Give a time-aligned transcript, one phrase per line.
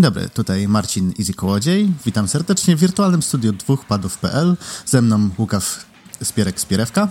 [0.00, 1.92] Dzień dobry, tutaj Marcin Easy Kołodziej.
[2.06, 4.56] Witam serdecznie w wirtualnym studiu dwóch padów.pl.
[4.86, 5.64] Ze mną Łukasz
[6.24, 7.08] Spierek-Spierewka.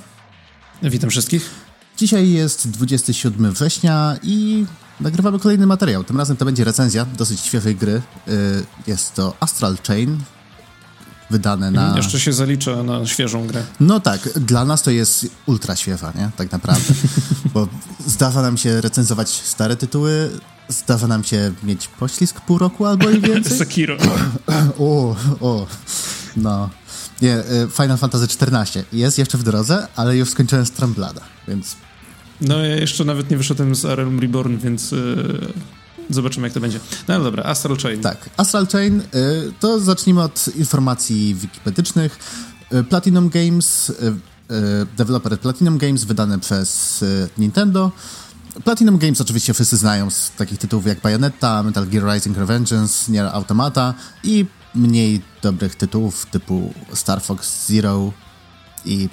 [0.84, 1.50] Witam wszystkich.
[1.98, 4.66] Dzisiaj jest 27 września i
[5.00, 6.04] nagrywamy kolejny materiał.
[6.04, 8.02] Tym razem to będzie recenzja dosyć świeżej gry.
[8.28, 8.32] Y,
[8.88, 10.18] jest to Astral Chain,
[11.30, 11.98] wydane na...
[11.98, 13.64] Jeszcze się zalicza na świeżą grę.
[13.80, 16.30] No tak, dla nas to jest ultra świeża, nie?
[16.38, 16.94] Tak naprawdę.
[17.54, 17.68] Bo
[18.08, 20.30] zdarza nam się recenzować stare tytuły,
[20.70, 23.58] zdarza nam się mieć poślizg pół roku albo i więcej.
[23.58, 23.98] Sekiro.
[24.80, 25.68] o, o,
[26.38, 26.70] no.
[27.22, 31.76] Nie, y, Final Fantasy XIV jest jeszcze w drodze, ale już skończyłem Stramblada, więc...
[32.42, 35.54] No ja jeszcze nawet nie wyszedłem z Realm Reborn, więc yy,
[36.10, 36.80] zobaczymy jak to będzie.
[37.08, 38.02] No dobra, Astral Chain.
[38.02, 39.04] Tak, Astral Chain, y,
[39.60, 42.20] to zacznijmy od informacji wikipedycznych.
[42.74, 43.92] Y, Platinum Games,
[44.98, 47.04] deweloper Platinum Games, wydane przez
[47.38, 47.92] Nintendo,
[48.64, 53.26] Platinum Games oczywiście wszyscy znają z takich tytułów jak Bayonetta, Metal Gear Rising Revengeance, Nier
[53.26, 53.94] Automata
[54.24, 58.12] i mniej dobrych tytułów typu Star Fox Zero
[58.86, 59.10] i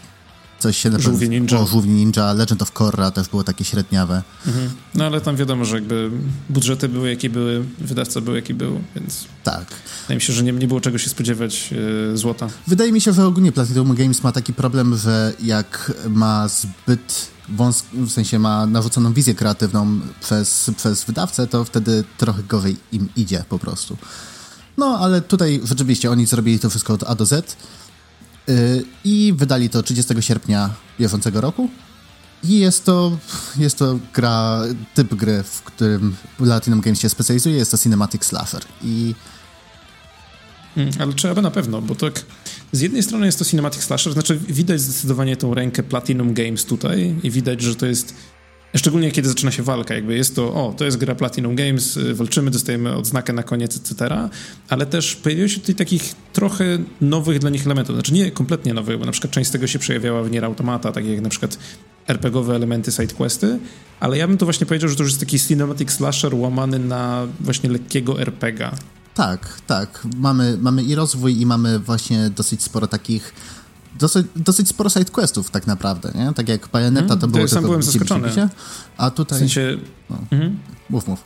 [0.66, 0.90] coś się...
[0.98, 1.58] Żółwie Ninja.
[1.58, 4.22] O, Żółwie Ninja, Legend of Korra też było takie średniawe.
[4.46, 4.70] Mhm.
[4.94, 6.10] No ale tam wiadomo, że jakby
[6.50, 9.24] budżety były jakie były, wydawca był jaki był, więc...
[9.44, 9.66] Tak.
[10.00, 12.48] Wydaje mi się, że nie, nie było czego się spodziewać yy, złota.
[12.66, 17.84] Wydaje mi się, że ogólnie Platinum Games ma taki problem, że jak ma zbyt wąs
[17.92, 23.44] w sensie ma narzuconą wizję kreatywną przez, przez wydawcę, to wtedy trochę gorzej im idzie
[23.48, 23.96] po prostu.
[24.76, 27.56] No, ale tutaj rzeczywiście oni zrobili to wszystko od A do Z
[29.04, 30.70] i wydali to 30 sierpnia
[31.00, 31.70] bieżącego roku.
[32.44, 33.18] I jest to,
[33.58, 34.62] jest to gra,
[34.94, 38.62] typ gry, w którym Platinum Games się specjalizuje, jest to Cinematic Slasher.
[38.82, 39.14] I
[40.76, 42.24] Mm, ale trzeba na pewno, bo tak
[42.72, 47.14] z jednej strony jest to cinematic slasher, znaczy widać zdecydowanie tą rękę Platinum Games tutaj
[47.22, 48.14] i widać, że to jest
[48.74, 52.14] Szczególnie kiedy zaczyna się walka, jakby jest to, o, to jest gra Platinum Games, y,
[52.14, 54.28] walczymy, dostajemy odznakę na koniec, etc.
[54.68, 56.64] Ale też pojawiło się tutaj takich trochę
[57.00, 57.96] nowych dla nich elementów.
[57.96, 60.92] Znaczy nie kompletnie nowych, bo na przykład część z tego się przejawiała w Nier Automata,
[60.92, 61.58] tak jak na przykład
[62.08, 63.58] RPGowe elementy sidequesty,
[64.00, 67.26] ale ja bym to właśnie powiedział, że to już jest taki cinematic slasher łamany na
[67.40, 68.74] właśnie lekkiego RPGa.
[69.16, 70.06] Tak, tak.
[70.16, 73.34] Mamy, mamy i rozwój, i mamy właśnie dosyć sporo takich.
[73.98, 76.32] Dosyć, dosyć sporo sidequestów tak naprawdę, nie?
[76.34, 78.28] Tak jak Bayonetta mm, to było ja sam byłem zaskoczony.
[78.96, 79.38] a tutaj...
[79.38, 79.78] W sensie...
[80.10, 80.18] No.
[80.30, 80.58] Mm.
[80.90, 81.24] Mów, mów.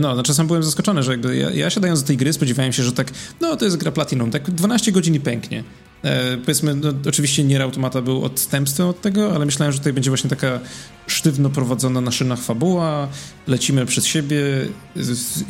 [0.00, 2.82] No, znaczy sam byłem zaskoczony, że jakby ja, ja siadając do tej gry spodziewałem się,
[2.82, 5.64] że tak, no to jest gra Platinum, tak 12 godzin i pęknie.
[6.06, 10.10] E, powiedzmy, no, oczywiście Nier Automata był odstępstwem od tego, ale myślałem, że tutaj będzie
[10.10, 10.60] właśnie taka
[11.06, 13.08] sztywno prowadzona na szynach fabuła,
[13.46, 14.42] lecimy przez siebie,
[14.96, 15.44] jest,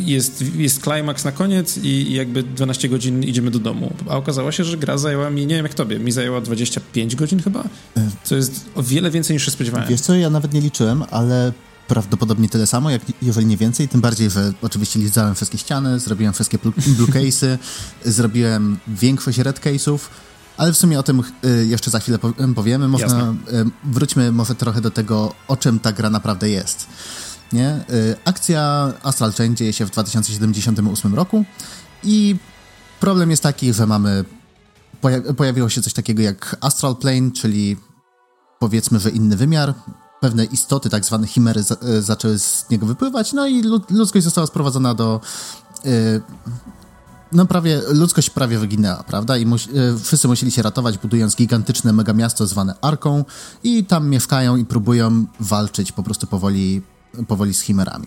[0.57, 3.93] jest klimaks na koniec i, i jakby 12 godzin idziemy do domu.
[4.09, 7.43] A okazało się, że gra zajęła mi, nie wiem jak tobie, mi zajęła 25 godzin
[7.43, 7.65] chyba,
[8.25, 9.89] co jest o wiele więcej niż się spodziewałem.
[9.89, 11.53] Wiesz co, ja nawet nie liczyłem, ale
[11.89, 16.33] prawdopodobnie tyle samo, jak, jeżeli nie więcej, tym bardziej, że oczywiście lizałem wszystkie ściany, zrobiłem
[16.33, 16.59] wszystkie
[16.97, 17.59] blue case'y,
[18.05, 19.99] zrobiłem większość red case'ów,
[20.57, 22.19] ale w sumie o tym y, jeszcze za chwilę
[22.55, 22.89] powiemy.
[22.89, 23.35] Można, y,
[23.85, 26.87] wróćmy może trochę do tego, o czym ta gra naprawdę jest.
[27.53, 27.85] Nie?
[27.91, 31.45] Y, akcja Astral Chain dzieje się w 2078 roku
[32.03, 32.37] i
[33.01, 34.25] problem jest taki, że mamy
[35.37, 37.77] pojawiło się coś takiego jak Astral Plane, czyli
[38.59, 39.75] powiedzmy, że inny wymiar.
[40.21, 41.65] Pewne istoty, tak zwane chimery,
[42.01, 45.21] zaczęły z niego wypływać, no i ludzkość została sprowadzona do
[47.33, 49.37] no prawie, ludzkość prawie wyginęła, prawda?
[49.37, 53.25] I musi, e, wszyscy musieli się ratować, budując gigantyczne megamiasto zwane Arką
[53.63, 56.83] i tam mieszkają i próbują walczyć po prostu powoli,
[57.29, 58.07] powoli z chimerami.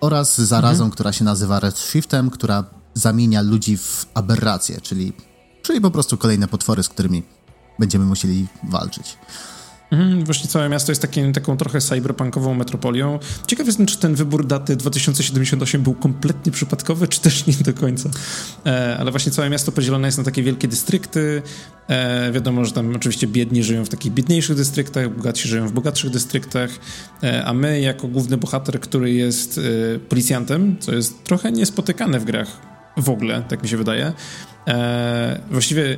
[0.00, 0.90] Oraz zarazą, mhm.
[0.90, 2.64] która się nazywa Redshiftem, która
[2.94, 5.12] zamienia ludzi w aberracje, czyli,
[5.62, 7.22] czyli po prostu kolejne potwory, z którymi
[7.78, 9.18] będziemy musieli walczyć.
[9.90, 13.18] Mhm, właśnie całe miasto jest takim, taką trochę cyberpunkową metropolią.
[13.46, 18.10] Ciekaw jestem, czy ten wybór daty 2078 był kompletnie przypadkowy, czy też nie do końca.
[18.66, 21.42] E, ale właśnie całe miasto podzielone jest na takie wielkie dystrykty.
[21.88, 26.10] E, wiadomo, że tam oczywiście biedni żyją w takich biedniejszych dystryktach, bogatsi żyją w bogatszych
[26.10, 26.70] dystryktach,
[27.22, 32.24] e, a my jako główny bohater, który jest e, policjantem, co jest trochę niespotykane w
[32.24, 32.48] grach
[32.96, 34.12] w ogóle, tak mi się wydaje,
[34.68, 35.96] e, właściwie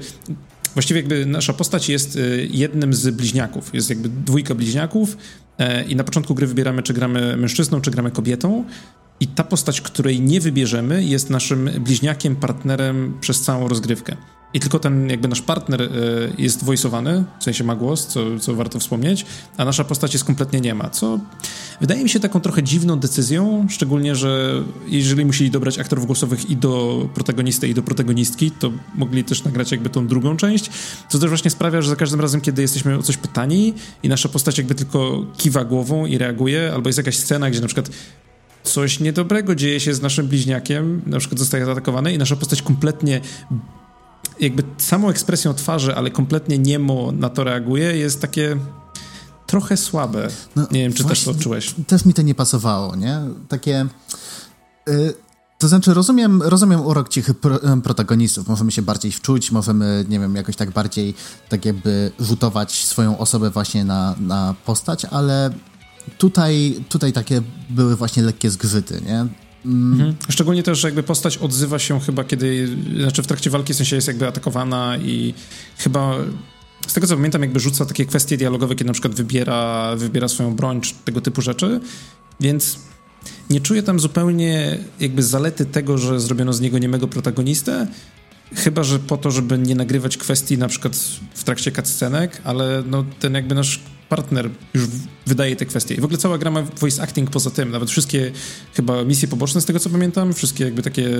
[0.75, 3.75] Właściwie jakby nasza postać jest y, jednym z bliźniaków.
[3.75, 5.17] Jest jakby dwójka bliźniaków
[5.59, 8.65] e, i na początku gry wybieramy, czy gramy mężczyzną, czy gramy kobietą.
[9.21, 14.17] I ta postać, której nie wybierzemy, jest naszym bliźniakiem, partnerem przez całą rozgrywkę.
[14.55, 15.89] I tylko ten jakby nasz partner e,
[16.39, 19.27] jest voiceowany, w sensie ma głos, co, co warto wspomnieć,
[19.57, 21.21] a nasza postać jest kompletnie nie ma, co
[21.81, 26.57] wydaje mi się taką trochę dziwną decyzją, szczególnie, że jeżeli musieli dobrać aktorów głosowych i
[26.57, 30.71] do protagonisty, i do protagonistki, to mogli też nagrać jakby tą drugą część,
[31.09, 34.29] co też właśnie sprawia, że za każdym razem, kiedy jesteśmy o coś pytani i nasza
[34.29, 37.91] postać jakby tylko kiwa głową i reaguje, albo jest jakaś scena, gdzie na przykład
[38.63, 43.21] coś niedobrego dzieje się z naszym bliźniakiem, na przykład zostaje zaatakowany i nasza postać kompletnie
[44.43, 48.57] jakby samą ekspresją twarzy, ale kompletnie niemo na to reaguje, jest takie
[49.47, 50.29] trochę słabe.
[50.57, 51.75] No, nie wiem, czy też to odczułeś.
[51.87, 53.21] Też mi to nie pasowało, nie?
[53.49, 53.87] Takie...
[54.89, 55.15] Y
[55.63, 58.49] to znaczy, rozumiem, rozumiem urok cichy pro, protagonistów.
[58.49, 61.15] Możemy się bardziej wczuć, możemy, nie wiem, jakoś tak bardziej
[61.49, 65.51] tak jakby rzutować swoją osobę właśnie na, na postać, ale
[66.19, 69.27] tutaj, tutaj takie były właśnie lekkie zgrzyty, nie?
[69.67, 70.15] Mhm.
[70.29, 73.97] Szczególnie też, że jakby postać odzywa się chyba kiedy, znaczy w trakcie walki w sensie
[73.97, 75.35] jest jakby atakowana i
[75.79, 76.17] chyba
[76.87, 80.55] z tego co pamiętam jakby rzuca takie kwestie dialogowe, kiedy na przykład wybiera, wybiera swoją
[80.55, 81.81] broń czy tego typu rzeczy,
[82.41, 82.79] więc
[83.51, 87.87] nie czuję tam zupełnie jakby zalety tego, że zrobiono z niego niemego protagonistę,
[88.55, 90.97] chyba, że po to, żeby nie nagrywać kwestii na przykład
[91.35, 93.81] w trakcie cutscenek, ale no ten jakby nasz
[94.17, 94.85] partner już
[95.27, 95.95] wydaje te kwestie.
[95.95, 98.33] I w ogóle cała gra ma voice acting poza tym, nawet wszystkie
[98.75, 101.11] chyba misje poboczne z tego co pamiętam, wszystkie jakby takie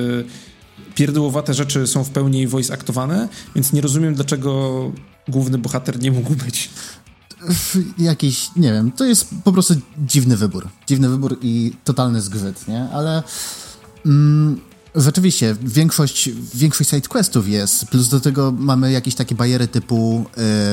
[0.95, 4.93] pierdółowate rzeczy są w pełni voice aktowane, więc nie rozumiem dlaczego
[5.29, 6.71] główny bohater nie mógł być
[7.99, 10.69] jakiś, nie wiem, to jest po prostu dziwny wybór.
[10.87, 12.89] Dziwny wybór i totalny zgrzyt, nie?
[12.93, 13.23] Ale
[14.07, 14.61] mm,
[14.95, 20.25] Rzeczywiście, większość, większość sidequestów jest, plus do tego mamy jakieś takie bariery typu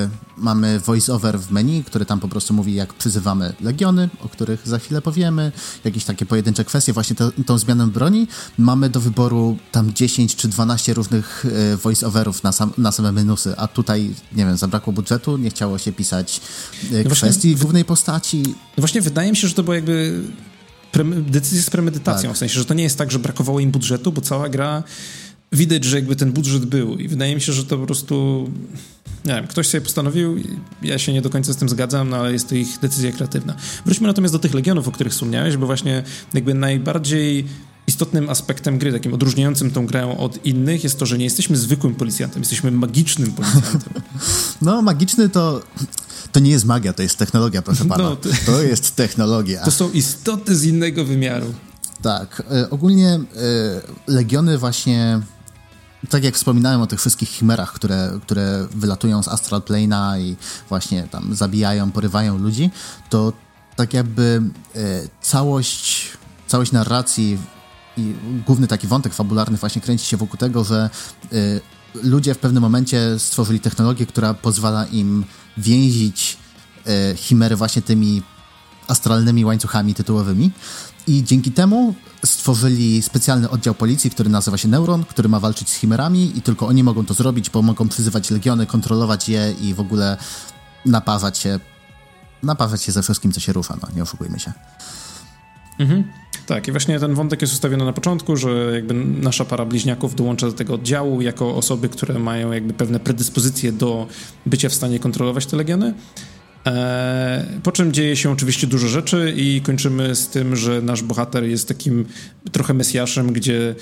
[0.05, 4.67] y, mamy voice-over w menu, który tam po prostu mówi, jak przyzywamy legiony, o których
[4.67, 5.51] za chwilę powiemy,
[5.83, 8.27] jakieś takie pojedyncze kwestie, właśnie to, tą zmianę broni.
[8.57, 13.53] Mamy do wyboru tam 10 czy 12 różnych y, voice-overów na, sam, na same minusy,
[13.57, 16.41] a tutaj, nie wiem, zabrakło budżetu, nie chciało się pisać
[16.91, 18.43] y, no kwestii właśnie, głównej postaci.
[18.47, 20.23] No właśnie wydaje mi się, że to było jakby
[21.27, 22.35] decyzję z premedytacją, tak.
[22.35, 24.83] w sensie, że to nie jest tak, że brakowało im budżetu, bo cała gra
[25.51, 28.47] widać, że jakby ten budżet był i wydaje mi się, że to po prostu
[29.25, 30.37] nie wiem, ktoś sobie postanowił,
[30.81, 33.55] ja się nie do końca z tym zgadzam, no ale jest to ich decyzja kreatywna.
[33.85, 36.03] Wróćmy natomiast do tych Legionów, o których wspomniałeś, bo właśnie
[36.33, 37.45] jakby najbardziej
[37.99, 41.95] istotnym aspektem gry, takim odróżniającym tą grę od innych jest to, że nie jesteśmy zwykłym
[41.95, 43.93] policjantem, jesteśmy magicznym policjantem.
[44.61, 45.61] No, magiczny to
[46.31, 48.03] to nie jest magia, to jest technologia, proszę pana.
[48.03, 49.65] No, to, to, jest technologia.
[49.65, 51.53] To są istoty z innego wymiaru.
[52.01, 52.43] Tak.
[52.51, 53.19] E, ogólnie e,
[54.07, 55.21] Legiony właśnie
[56.09, 60.35] tak jak wspominałem o tych wszystkich chimerach, które, które wylatują z Astral Plane'a i
[60.69, 62.69] właśnie tam zabijają, porywają ludzi,
[63.09, 63.33] to
[63.75, 64.41] tak jakby
[64.75, 64.79] e,
[65.21, 66.11] całość,
[66.47, 67.37] całość narracji
[67.99, 68.15] i
[68.45, 70.89] główny taki wątek fabularny właśnie kręci się wokół tego, że
[72.03, 75.25] ludzie w pewnym momencie stworzyli technologię, która pozwala im
[75.57, 76.37] więzić
[76.87, 78.21] e, chimery właśnie tymi
[78.87, 80.51] astralnymi łańcuchami tytułowymi.
[81.07, 85.75] I dzięki temu stworzyli specjalny oddział policji, który nazywa się Neuron, który ma walczyć z
[85.75, 89.79] chimerami i tylko oni mogą to zrobić, bo mogą przyzywać legiony, kontrolować je i w
[89.79, 90.17] ogóle
[90.85, 91.59] napawać się,
[92.43, 94.53] napawać się ze wszystkim, co się rusza, no nie oszukujmy się.
[95.79, 96.03] Mhm.
[96.45, 100.47] Tak, i właśnie ten wątek jest ustawiony na początku, że jakby nasza para bliźniaków dołącza
[100.47, 104.07] do tego oddziału jako osoby, które mają jakby pewne predyspozycje do
[104.45, 105.93] bycia w stanie kontrolować te legiony.
[106.69, 111.43] E, po czym dzieje się oczywiście dużo rzeczy i kończymy z tym, że nasz bohater
[111.43, 112.05] jest takim
[112.51, 113.75] trochę mesjaszem, gdzie e,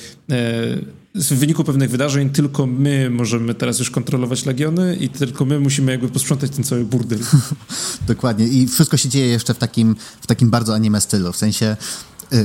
[1.15, 5.91] w wyniku pewnych wydarzeń tylko my możemy teraz już kontrolować legiony i tylko my musimy
[5.91, 7.19] jakby posprzątać ten cały burdel.
[8.07, 11.77] Dokładnie i wszystko się dzieje jeszcze w takim, w takim bardzo anime stylu, w sensie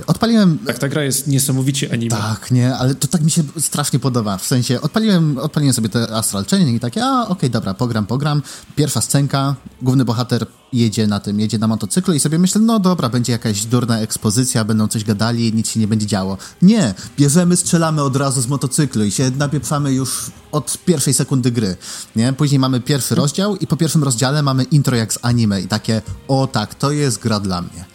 [0.07, 0.59] odpaliłem...
[0.67, 2.17] Tak, ta gra jest niesamowicie anime.
[2.17, 4.39] Tak, nie, ale to tak mi się strasznie podoba.
[4.39, 8.07] W sensie, odpaliłem, odpaliłem sobie te Astral Chain i takie, a okej, okay, dobra, pogram,
[8.07, 8.43] pogram.
[8.77, 13.09] Pierwsza scenka, główny bohater jedzie na tym, jedzie na motocyklu i sobie myślę, no dobra,
[13.09, 16.39] będzie jakaś durna ekspozycja, będą coś gadali, nic się nie będzie działo.
[16.63, 21.77] Nie, bierzemy, strzelamy od razu z motocyklu i się napieprzamy już od pierwszej sekundy gry,
[22.17, 22.33] nie?
[22.33, 26.03] Później mamy pierwszy rozdział i po pierwszym rozdziale mamy intro jak z anime i takie,
[26.29, 27.92] o tak, to jest gra dla mnie.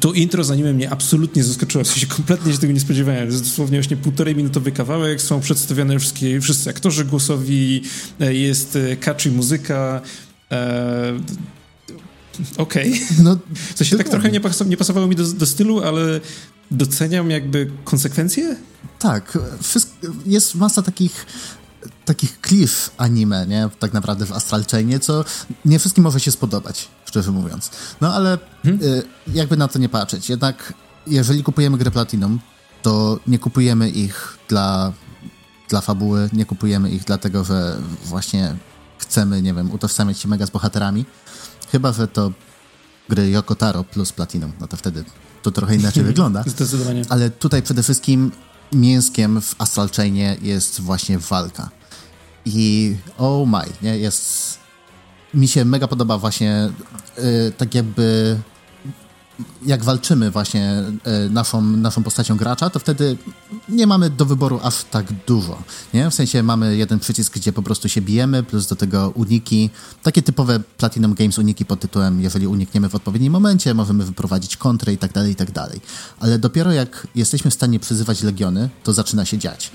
[0.00, 3.26] To intro z anime mnie absolutnie zaskoczyło, w sensie kompletnie się tego nie spodziewałem.
[3.26, 7.82] To jest dosłownie właśnie półtorej minutowy kawałek, są przedstawione wszystkie, wszyscy aktorzy głosowi,
[8.20, 10.00] e, jest e, catchy muzyka,
[10.52, 11.20] e,
[12.56, 12.92] Okej.
[12.92, 13.24] Okay.
[13.24, 13.38] No,
[13.74, 16.20] w sensie tak trochę nie, pas nie pasowało mi do, do, stylu, ale
[16.70, 18.56] doceniam jakby konsekwencje?
[18.98, 19.38] Tak.
[20.26, 21.26] Jest masa takich
[22.10, 23.68] takich klisz anime, nie?
[23.78, 25.24] Tak naprawdę w Astral Chainie, co
[25.64, 27.70] nie wszystkim może się spodobać, szczerze mówiąc.
[28.00, 28.82] No ale hmm?
[28.82, 30.30] y, jakby na to nie patrzeć.
[30.30, 30.74] Jednak
[31.06, 32.40] jeżeli kupujemy grę Platinum,
[32.82, 34.92] to nie kupujemy ich dla,
[35.68, 38.56] dla fabuły, nie kupujemy ich dlatego, że właśnie
[38.98, 41.04] chcemy, nie wiem, utożsamiać się mega z bohaterami.
[41.72, 42.32] Chyba, że to
[43.08, 45.04] gry Yoko Taro plus Platinum, no to wtedy
[45.42, 46.44] to trochę inaczej wygląda.
[46.46, 47.02] Zdecydowanie.
[47.08, 48.32] Ale tutaj przede wszystkim
[48.72, 51.79] mięskiem w Astral Chainie jest właśnie walka.
[52.46, 54.58] I oh my, nie, jest...
[55.34, 56.70] Mi się mega podoba właśnie
[57.18, 58.36] yy, tak jakby
[59.66, 63.16] jak walczymy właśnie e, naszą, naszą postacią gracza, to wtedy
[63.68, 65.62] nie mamy do wyboru aż tak dużo,
[65.94, 66.10] nie?
[66.10, 69.70] W sensie mamy jeden przycisk, gdzie po prostu się bijemy, plus do tego uniki,
[70.02, 74.92] takie typowe Platinum Games uniki pod tytułem, jeżeli unikniemy w odpowiednim momencie, możemy wyprowadzić kontrę
[74.92, 75.80] i tak dalej, i tak dalej.
[76.20, 79.70] Ale dopiero jak jesteśmy w stanie przyzywać legiony, to zaczyna się dziać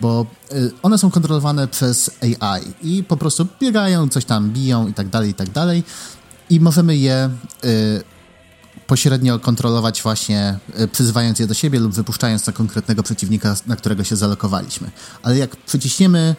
[0.00, 4.94] bo y, one są kontrolowane przez AI i po prostu biegają, coś tam biją i
[4.94, 5.82] tak dalej, i tak dalej.
[6.50, 7.30] I możemy je
[7.64, 8.02] y,
[8.86, 14.04] pośrednio kontrolować właśnie y, przyzywając je do siebie lub wypuszczając na konkretnego przeciwnika, na którego
[14.04, 14.90] się zalokowaliśmy.
[15.22, 16.36] Ale jak przyciśniemy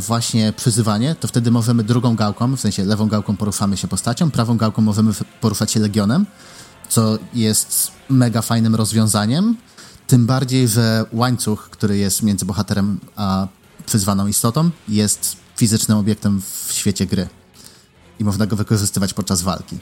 [0.00, 4.56] właśnie przyzywanie, to wtedy możemy drugą gałką, w sensie lewą gałką poruszamy się postacią, prawą
[4.56, 6.26] gałką możemy poruszać się legionem,
[6.88, 9.56] co jest mega fajnym rozwiązaniem,
[10.06, 13.48] tym bardziej, że łańcuch, który jest między bohaterem a
[13.86, 17.28] przyzwaną istotą, jest fizycznym obiektem w świecie gry.
[18.20, 19.78] I można go wykorzystywać podczas walki.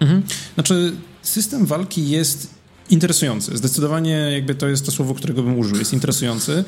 [0.00, 0.22] Mhm.
[0.54, 2.50] Znaczy, system walki jest
[2.90, 3.56] interesujący.
[3.56, 5.76] Zdecydowanie jakby to jest to słowo, którego bym użył.
[5.76, 6.64] Jest interesujący.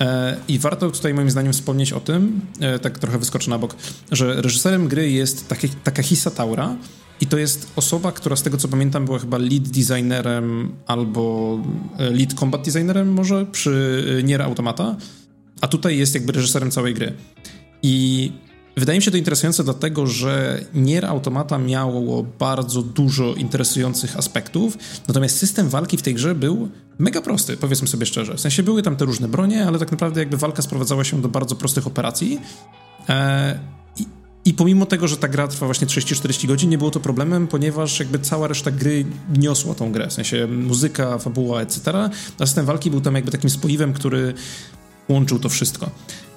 [0.00, 3.76] E, I warto tutaj moim zdaniem wspomnieć o tym, e, tak trochę wyskoczę na bok,
[4.12, 5.48] że reżyserem gry jest
[5.84, 6.76] Takahisa Taura,
[7.20, 11.58] i to jest osoba, która z tego co pamiętam była chyba lead designerem albo
[11.98, 14.96] e, lead combat designerem może przy e, Nier Automata,
[15.60, 17.12] a tutaj jest jakby reżyserem całej gry.
[17.82, 18.32] I
[18.76, 25.38] wydaje mi się to interesujące dlatego, że Nier Automata miało bardzo dużo interesujących aspektów, natomiast
[25.38, 26.68] system walki w tej grze był
[26.98, 28.34] mega prosty, powiedzmy sobie szczerze.
[28.34, 31.28] W sensie były tam te różne bronie, ale tak naprawdę jakby walka sprowadzała się do
[31.28, 32.40] bardzo prostych operacji.
[34.46, 37.98] I pomimo tego, że ta gra trwa właśnie 30-40 godzin, nie było to problemem, ponieważ
[37.98, 39.04] jakby cała reszta gry
[39.38, 42.10] niosła tą grę, w sensie muzyka, fabuła, etc.
[42.38, 44.34] A system walki był tam jakby takim spoiwem, który
[45.08, 45.90] łączył to wszystko.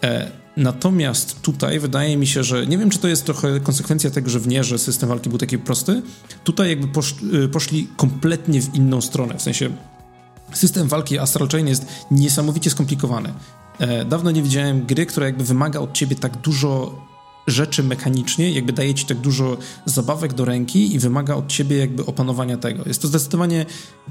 [0.04, 4.30] E, natomiast tutaj wydaje mi się, że nie wiem, czy to jest trochę konsekwencja tego,
[4.30, 6.02] że w nie, że system walki był taki prosty.
[6.44, 9.70] Tutaj jakby posz, y, poszli kompletnie w inną stronę, w sensie
[10.54, 13.34] system walki Astral Chain jest niesamowicie skomplikowany.
[13.80, 17.09] E, dawno nie widziałem gry, która jakby wymaga od ciebie tak dużo
[17.50, 22.06] rzeczy mechanicznie, jakby daje ci tak dużo zabawek do ręki i wymaga od ciebie jakby
[22.06, 22.84] opanowania tego.
[22.86, 23.66] Jest to zdecydowanie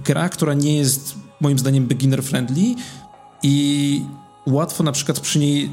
[0.04, 2.74] gra, która nie jest moim zdaniem beginner friendly
[3.42, 4.02] i
[4.46, 5.70] łatwo na przykład przy niej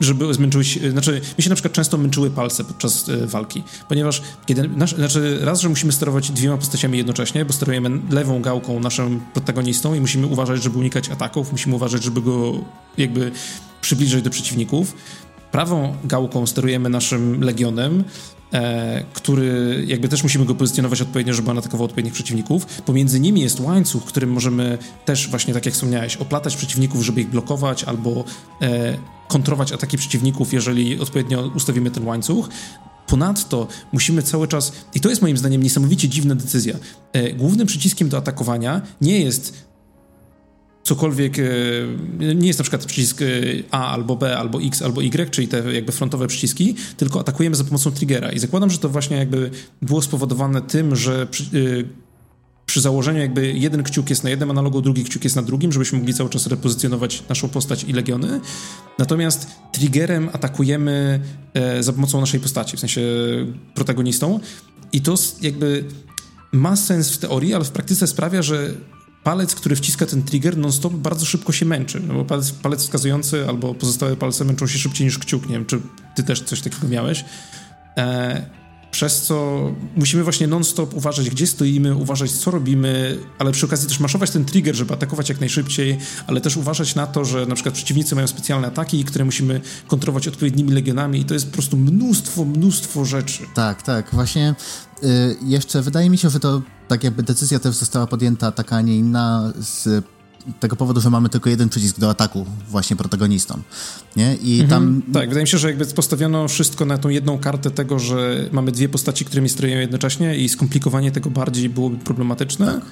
[0.00, 4.22] żeby zmęczyły się, znaczy mi się na przykład często męczyły palce podczas y, walki, ponieważ
[4.46, 9.20] kiedy, nasz, znaczy raz, że musimy sterować dwiema postaciami jednocześnie, bo sterujemy lewą gałką naszym
[9.20, 12.52] protagonistą i musimy uważać, żeby unikać ataków, musimy uważać, żeby go
[12.98, 13.32] jakby
[13.80, 14.94] przybliżyć do przeciwników,
[15.56, 18.04] prawą gałką sterujemy naszym legionem,
[18.52, 22.66] e, który jakby też musimy go pozycjonować odpowiednio, żeby on atakował odpowiednich przeciwników.
[22.66, 27.30] Pomiędzy nimi jest łańcuch, którym możemy też właśnie, tak jak wspomniałeś, oplatać przeciwników, żeby ich
[27.30, 28.24] blokować albo
[28.62, 28.98] e,
[29.28, 32.48] kontrować ataki przeciwników, jeżeli odpowiednio ustawimy ten łańcuch.
[33.06, 36.74] Ponadto musimy cały czas, i to jest moim zdaniem niesamowicie dziwna decyzja,
[37.12, 39.66] e, głównym przyciskiem do atakowania nie jest
[40.86, 41.42] cokolwiek, e,
[42.34, 43.26] nie jest na przykład przycisk e,
[43.70, 47.64] A albo B, albo X, albo Y, czyli te jakby frontowe przyciski, tylko atakujemy za
[47.64, 48.32] pomocą triggera.
[48.32, 49.50] I zakładam, że to właśnie jakby
[49.82, 51.46] było spowodowane tym, że przy, e,
[52.66, 55.98] przy założeniu jakby jeden kciuk jest na jednym analogu, drugi kciuk jest na drugim, żebyśmy
[55.98, 58.40] mogli cały czas repozycjonować naszą postać i legiony.
[58.98, 61.20] Natomiast triggerem atakujemy
[61.80, 63.00] za pomocą naszej postaci, w sensie
[63.74, 64.40] protagonistą.
[64.92, 65.84] I to jakby
[66.52, 68.74] ma sens w teorii, ale w praktyce sprawia, że
[69.26, 73.48] palec, który wciska ten trigger non-stop bardzo szybko się męczy, no bo palec, palec wskazujący
[73.48, 75.80] albo pozostałe palce męczą się szybciej niż kciuk, nie wiem, czy
[76.14, 77.24] ty też coś takiego miałeś.
[77.96, 78.46] E,
[78.96, 79.62] przez co
[79.96, 84.44] musimy właśnie non-stop uważać, gdzie stoimy, uważać, co robimy, ale przy okazji też maszować ten
[84.44, 88.26] trigger, żeby atakować jak najszybciej, ale też uważać na to, że na przykład przeciwnicy mają
[88.26, 93.42] specjalne ataki, które musimy kontrolować odpowiednimi legionami i to jest po prostu mnóstwo, mnóstwo rzeczy.
[93.54, 94.10] Tak, tak.
[94.12, 94.54] Właśnie
[95.02, 98.80] y, jeszcze wydaje mi się, że to tak jakby decyzja też została podjęta taka, a
[98.80, 100.04] nie inna z
[100.60, 103.62] tego powodu, że mamy tylko jeden przycisk do ataku właśnie protagonistom,
[104.16, 104.34] nie?
[104.34, 104.70] I mhm.
[104.70, 105.02] tam...
[105.12, 108.72] Tak, wydaje mi się, że jakby postawiono wszystko na tą jedną kartę tego, że mamy
[108.72, 112.66] dwie postaci, którymi sterują jednocześnie i skomplikowanie tego bardziej byłoby problematyczne.
[112.66, 112.84] Tak.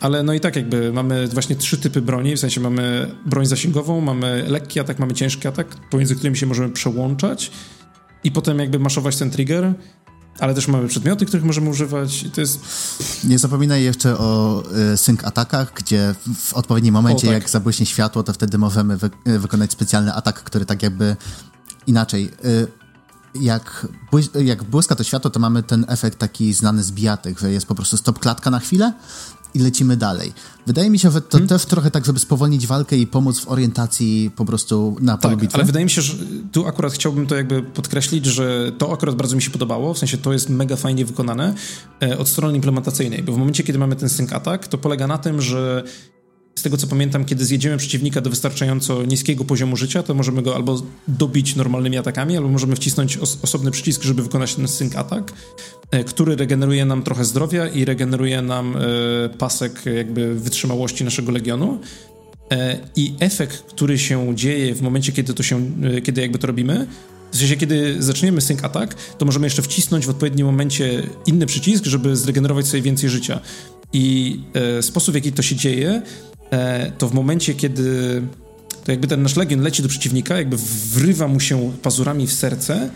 [0.00, 4.00] Ale no i tak jakby mamy właśnie trzy typy broni, w sensie mamy broń zasięgową,
[4.00, 7.50] mamy lekki atak, mamy ciężki atak, pomiędzy którymi się możemy przełączać
[8.24, 9.74] i potem jakby maszować ten trigger
[10.38, 12.60] ale też mamy przedmioty, których możemy używać to jest...
[13.24, 17.42] Nie zapominaj jeszcze o y, sync atakach, gdzie w odpowiednim momencie, o, tak.
[17.42, 21.16] jak zabłyśnie światło, to wtedy możemy wy y, wykonać specjalny atak, który tak jakby
[21.86, 22.30] inaczej...
[22.44, 22.80] Y,
[23.34, 23.86] jak,
[24.44, 27.74] jak błyska to światło, to mamy ten efekt taki znany z bijatyk, że jest po
[27.74, 28.92] prostu stop klatka na chwilę
[29.54, 30.32] i lecimy dalej.
[30.66, 31.48] Wydaje mi się, że to hmm?
[31.48, 35.40] też trochę tak, żeby spowolnić walkę i pomóc w orientacji po prostu na polu tak,
[35.40, 35.54] bitwy.
[35.54, 36.14] ale wydaje mi się, że
[36.52, 40.18] tu akurat chciałbym to jakby podkreślić, że to akurat bardzo mi się podobało, w sensie
[40.18, 41.54] to jest mega fajnie wykonane
[42.02, 45.18] e, od strony implementacyjnej, bo w momencie, kiedy mamy ten sync attack, to polega na
[45.18, 45.84] tym, że
[46.60, 50.54] z tego co pamiętam, kiedy zjedziemy przeciwnika do wystarczająco niskiego poziomu życia, to możemy go
[50.54, 55.32] albo dobić normalnymi atakami, albo możemy wcisnąć os osobny przycisk, żeby wykonać ten sync atak,
[55.90, 58.80] e, który regeneruje nam trochę zdrowia i regeneruje nam e,
[59.28, 61.80] pasek jakby wytrzymałości naszego legionu.
[62.52, 65.70] E, I efekt, który się dzieje w momencie, kiedy to się,
[66.04, 66.86] kiedy jakby to robimy,
[67.32, 71.84] w sensie, kiedy zaczniemy sync attack, to możemy jeszcze wcisnąć w odpowiednim momencie inny przycisk,
[71.84, 73.40] żeby zregenerować sobie więcej życia.
[73.92, 74.36] I
[74.78, 76.29] e, sposób, w jaki to się dzieje, E,
[76.98, 78.22] to w momencie, kiedy
[78.84, 80.56] to jakby ten nasz legion leci do przeciwnika, jakby
[80.92, 82.90] wrywa mu się pazurami w serce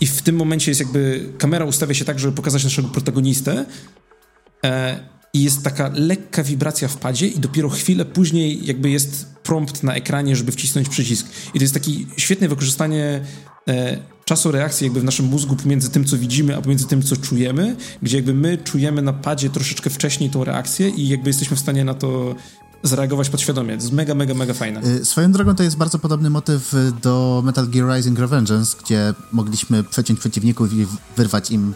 [0.00, 3.64] i w tym momencie jest jakby kamera ustawia się tak, żeby pokazać naszego protagonistę
[4.64, 5.00] e,
[5.32, 9.94] i jest taka lekka wibracja w padzie i dopiero chwilę później jakby jest prompt na
[9.94, 11.26] ekranie, żeby wcisnąć przycisk.
[11.54, 13.20] I to jest takie świetne wykorzystanie
[13.68, 17.16] e, czasu reakcji jakby w naszym mózgu pomiędzy tym, co widzimy, a pomiędzy tym, co
[17.16, 21.60] czujemy, gdzie jakby my czujemy na padzie troszeczkę wcześniej tą reakcję i jakby jesteśmy w
[21.60, 22.34] stanie na to
[22.82, 23.68] zareagować podświadomie.
[23.68, 24.82] To jest mega, mega, mega fajne.
[24.82, 29.84] Y, swoją drogą to jest bardzo podobny motyw do Metal Gear Rising Revengeance, gdzie mogliśmy
[29.84, 31.74] przeciąć przeciwników i wyrwać im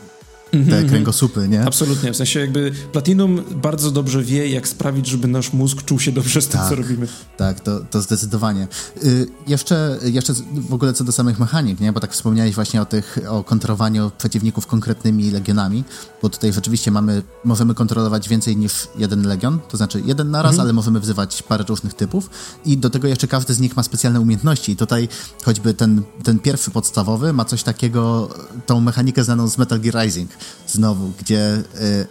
[0.50, 0.88] te mm-hmm.
[0.88, 1.64] kręgosłupy, nie?
[1.64, 6.12] Absolutnie, w sensie jakby Platinum bardzo dobrze wie, jak sprawić, żeby nasz mózg czuł się
[6.12, 7.08] dobrze z tym, tak, co robimy.
[7.36, 8.68] Tak, to, to zdecydowanie.
[9.04, 10.32] Y, jeszcze, jeszcze
[10.68, 11.92] w ogóle co do samych mechanik, nie?
[11.92, 15.84] Bo tak wspomniałeś właśnie o tych, o kontrowaniu przeciwników konkretnymi legionami,
[16.22, 20.60] bo tutaj rzeczywiście mamy, możemy kontrolować więcej niż jeden legion, to znaczy jeden naraz, mm-hmm.
[20.60, 22.30] ale możemy wzywać parę różnych typów
[22.64, 25.08] i do tego jeszcze każdy z nich ma specjalne umiejętności i tutaj
[25.44, 28.28] choćby ten, ten pierwszy podstawowy ma coś takiego,
[28.66, 30.30] tą mechanikę znaną z Metal Gear Rising,
[30.66, 32.06] znowu, gdzie, y,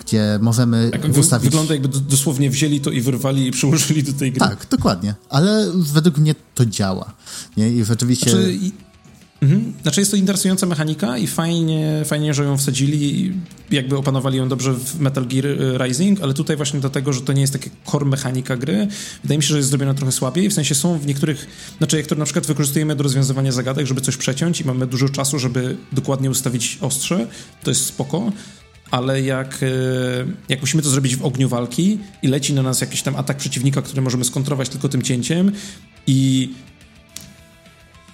[0.00, 1.44] gdzie możemy tak, ustawić...
[1.44, 4.40] Wygląda jakby dosłownie wzięli to i wyrwali i przyłożyli do tej gry.
[4.40, 5.14] Tak, dokładnie.
[5.28, 7.12] Ale według mnie to działa.
[7.56, 7.72] Nie?
[7.72, 8.30] I rzeczywiście...
[8.30, 8.58] Znaczy.
[9.40, 9.72] Mhm.
[9.82, 13.32] Znaczy jest to interesująca mechanika i fajnie, fajnie, że ją wsadzili
[13.70, 17.32] jakby opanowali ją dobrze w Metal Gear y, Rising, ale tutaj właśnie dlatego, że to
[17.32, 18.88] nie jest taka core mechanika gry,
[19.22, 21.46] wydaje mi się, że jest zrobiona trochę słabiej, w sensie są w niektórych,
[21.78, 25.08] znaczy jak to na przykład wykorzystujemy do rozwiązywania zagadek, żeby coś przeciąć i mamy dużo
[25.08, 27.26] czasu, żeby dokładnie ustawić ostrze,
[27.62, 28.32] to jest spoko,
[28.90, 29.66] ale jak, y,
[30.48, 33.82] jak musimy to zrobić w ogniu walki i leci na nas jakiś tam atak przeciwnika,
[33.82, 35.52] który możemy skontrować tylko tym cięciem
[36.06, 36.50] i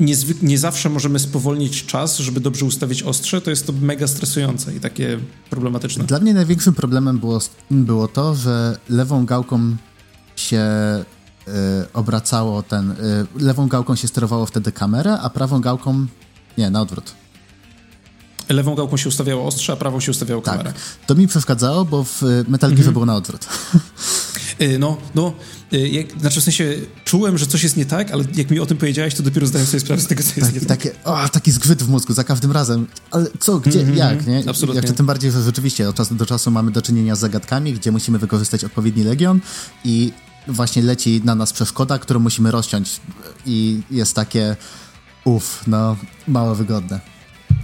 [0.01, 4.75] nie, nie zawsze możemy spowolnić czas, żeby dobrze ustawić ostrze, to jest to mega stresujące
[4.75, 5.19] i takie
[5.51, 6.05] problematyczne.
[6.05, 7.39] Dla mnie największym problemem było,
[7.71, 9.77] było to, że lewą gałką
[10.37, 10.65] się
[11.49, 11.53] y,
[11.93, 12.97] obracało ten, y,
[13.37, 16.07] lewą gałką się sterowało wtedy kamerę, a prawą gałką,
[16.59, 17.15] nie, na odwrót.
[18.49, 20.57] Lewą gałką się ustawiało ostrze, a prawą się ustawiało tak.
[20.57, 20.75] kamerę.
[21.07, 22.93] To mi przeszkadzało, bo w Metal Gear mhm.
[22.93, 23.47] było na odwrót.
[24.61, 25.33] Y, no, no,
[25.73, 28.67] y, jak, znaczy w sensie czułem, że coś jest nie tak, ale jak mi o
[28.67, 30.69] tym powiedziałeś, to dopiero zdałem sobie sprawę z tego, co jest tak, nie tak.
[30.69, 32.87] Takie, o, taki zgrzyt w mózgu za każdym razem.
[33.11, 34.45] Ale co, gdzie, mm -hmm, jak, nie?
[34.49, 34.81] Absolutnie.
[34.81, 37.93] Jeszcze tym bardziej, że rzeczywiście od czasu do czasu mamy do czynienia z zagadkami, gdzie
[37.93, 39.41] musimy wykorzystać odpowiedni legion
[39.85, 40.13] i
[40.49, 43.01] właśnie leci na nas przeszkoda, którą musimy rozciąć
[43.47, 44.57] i jest takie
[45.25, 45.97] uff, no,
[46.29, 47.01] mało wygodne.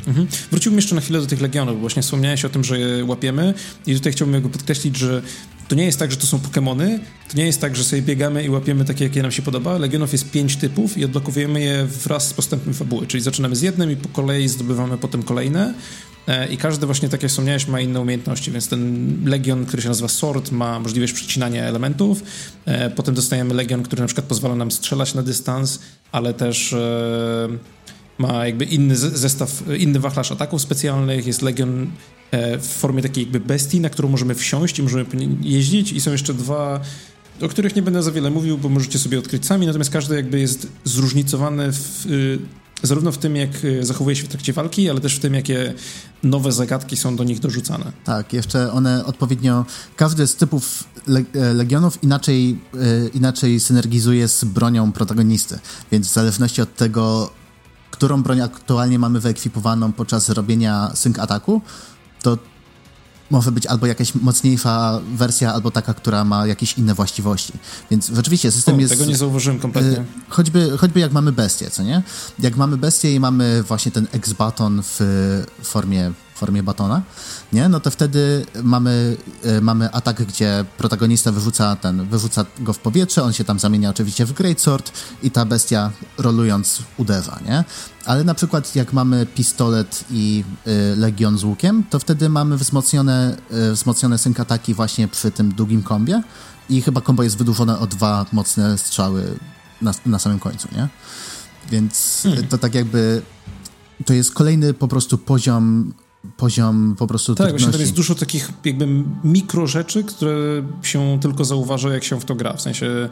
[0.07, 0.27] Mhm.
[0.51, 3.55] Wróciłbym jeszcze na chwilę do tych legionów, właśnie wspomniałeś o tym, że je łapiemy
[3.87, 5.23] i tutaj chciałbym podkreślić, że
[5.69, 6.99] to nie jest tak, że to są Pokémony,
[7.31, 9.79] to nie jest tak, że sobie biegamy i łapiemy takie, jakie nam się podoba.
[9.79, 13.91] Legionów jest pięć typów i odblokowujemy je wraz z postępem fabuły, czyli zaczynamy z jednym
[13.91, 15.75] i po kolei zdobywamy potem kolejne.
[16.29, 19.89] E, I każdy właśnie, tak jak wspomniałeś, ma inne umiejętności, więc ten legion, który się
[19.89, 22.23] nazywa Sword, ma możliwość przecinania elementów.
[22.65, 25.79] E, potem dostajemy legion, który na przykład pozwala nam strzelać na dystans,
[26.13, 27.49] ale też e,
[28.19, 31.27] ma jakby inny zestaw, inny wachlarz ataków specjalnych.
[31.27, 31.91] Jest legion
[32.31, 35.05] E, w formie takiej jakby bestii, na którą możemy wsiąść i możemy
[35.43, 36.81] jeździć i są jeszcze dwa
[37.43, 40.41] o których nie będę za wiele mówił, bo możecie sobie odkryć sami, natomiast każdy jakby
[40.41, 42.39] jest zróżnicowany w, y,
[42.83, 45.75] zarówno w tym, jak y, zachowuje się w trakcie walki, ale też w tym, jakie
[46.23, 47.93] nowe zagadki są do nich dorzucane.
[48.05, 50.85] Tak, jeszcze one odpowiednio, każdy z typów
[51.35, 55.59] e, legionów inaczej, e, inaczej synergizuje z bronią protagonisty,
[55.93, 57.31] więc w zależności od tego,
[57.99, 61.63] którą broń aktualnie mamy wyekwipowaną podczas robienia sync ataku,
[62.23, 62.39] to
[63.31, 67.53] może być albo jakaś mocniejsza wersja, albo taka, która ma jakieś inne właściwości.
[67.91, 68.93] Więc rzeczywiście system o, jest...
[68.93, 69.99] Tego nie zauważyłem kompletnie.
[69.99, 72.03] Y, choćby, choćby jak mamy bestię, co nie?
[72.39, 75.01] Jak mamy bestię i mamy właśnie ten X-Baton w
[75.63, 77.03] formie w formie batona,
[77.53, 77.69] nie?
[77.69, 83.23] No to wtedy mamy, y, mamy atak, gdzie protagonista wyrzuca ten, wyrzuca go w powietrze,
[83.23, 87.65] on się tam zamienia oczywiście w Greatsword i ta bestia rolując uderza, nie?
[88.05, 93.37] Ale na przykład jak mamy pistolet i y, legion z łukiem, to wtedy mamy wzmocnione,
[93.71, 96.23] y, wzmocnione sync ataki właśnie przy tym długim kombie
[96.69, 99.39] i chyba kombo jest wydłużone o dwa mocne strzały
[99.83, 100.89] na, na samym końcu, nie?
[101.71, 102.47] Więc hmm.
[102.47, 103.23] to tak jakby
[104.05, 105.95] to jest kolejny po prostu poziom
[106.37, 108.87] poziom po prostu Tak, właśnie jest dużo takich jakby
[109.25, 112.53] mikro rzeczy, które się tylko zauważa, jak się w to gra.
[112.53, 113.09] W sensie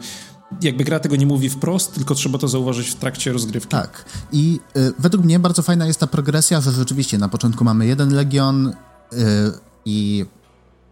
[0.61, 3.69] jakby gra tego nie mówi wprost, tylko trzeba to zauważyć w trakcie rozgrywki.
[3.69, 4.05] Tak.
[4.31, 8.13] I y, według mnie bardzo fajna jest ta progresja, że rzeczywiście na początku mamy jeden
[8.13, 8.73] legion y,
[9.85, 10.25] i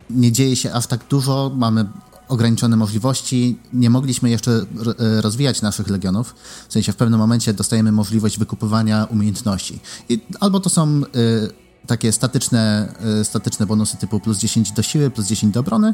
[0.09, 1.85] nie dzieje się aż tak dużo, mamy
[2.27, 3.59] ograniczone możliwości.
[3.73, 6.35] Nie mogliśmy jeszcze e, rozwijać naszych legionów.
[6.67, 9.79] W sensie w pewnym momencie dostajemy możliwość wykupywania umiejętności.
[10.09, 15.10] I albo to są y, takie statyczne, y, statyczne bonusy typu plus 10 do siły,
[15.10, 15.93] plus 10 do obrony,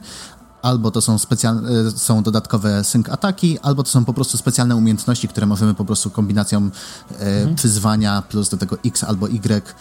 [0.61, 5.27] albo to są, specjalne, są dodatkowe sync ataki, albo to są po prostu specjalne umiejętności,
[5.27, 6.69] które możemy po prostu kombinacją
[7.11, 7.55] e, mhm.
[7.55, 9.75] przyzwania plus do tego X albo Y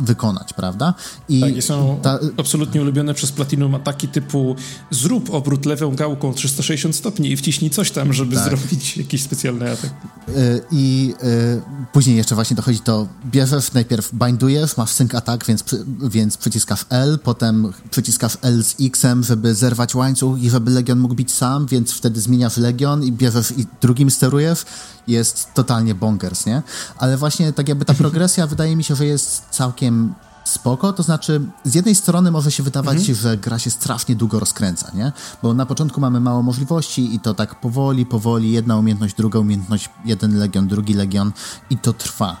[0.00, 0.94] wykonać, prawda?
[1.28, 2.18] I tak, są ta...
[2.36, 4.56] absolutnie ulubione przez Platinum ataki typu
[4.90, 8.44] zrób obrót lewą gałką 360 stopni i wciśnij coś tam, żeby tak.
[8.44, 9.90] zrobić jakiś specjalny atak.
[10.28, 15.64] Y, I y, później jeszcze właśnie dochodzi to, bierzesz, najpierw bindujesz, masz sync atak, więc,
[16.10, 21.14] więc przyciskasz L, potem przyciskasz L z X-em, żeby zerwać łańcuch i żeby Legion mógł
[21.14, 24.64] bić sam, więc wtedy zmieniasz Legion i bierzesz i drugim sterujesz
[25.06, 26.62] jest totalnie bonkers, nie?
[26.98, 30.14] Ale właśnie tak jakby ta progresja wydaje mi się, że jest całkiem
[30.44, 33.18] spoko, to znaczy z jednej strony może się wydawać, mhm.
[33.18, 35.12] że gra się strasznie długo rozkręca, nie?
[35.42, 39.90] Bo na początku mamy mało możliwości i to tak powoli, powoli, jedna umiejętność, druga umiejętność,
[40.04, 41.32] jeden legion, drugi legion
[41.70, 42.36] i to trwa.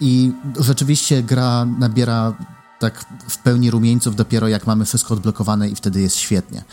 [0.00, 2.32] I rzeczywiście gra nabiera
[2.78, 6.64] tak w pełni rumieńców dopiero jak mamy wszystko odblokowane i wtedy jest świetnie.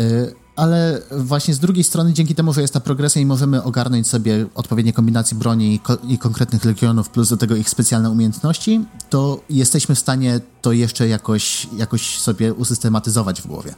[0.00, 4.08] Y, ale właśnie z drugiej strony, dzięki temu, że jest ta progresja i możemy ogarnąć
[4.08, 8.84] sobie odpowiednie kombinacje broni i, ko i, konkretnych legionów, plus do tego ich specjalne umiejętności,
[9.10, 13.74] to jesteśmy w stanie to jeszcze jakoś, jakoś sobie usystematyzować w głowie.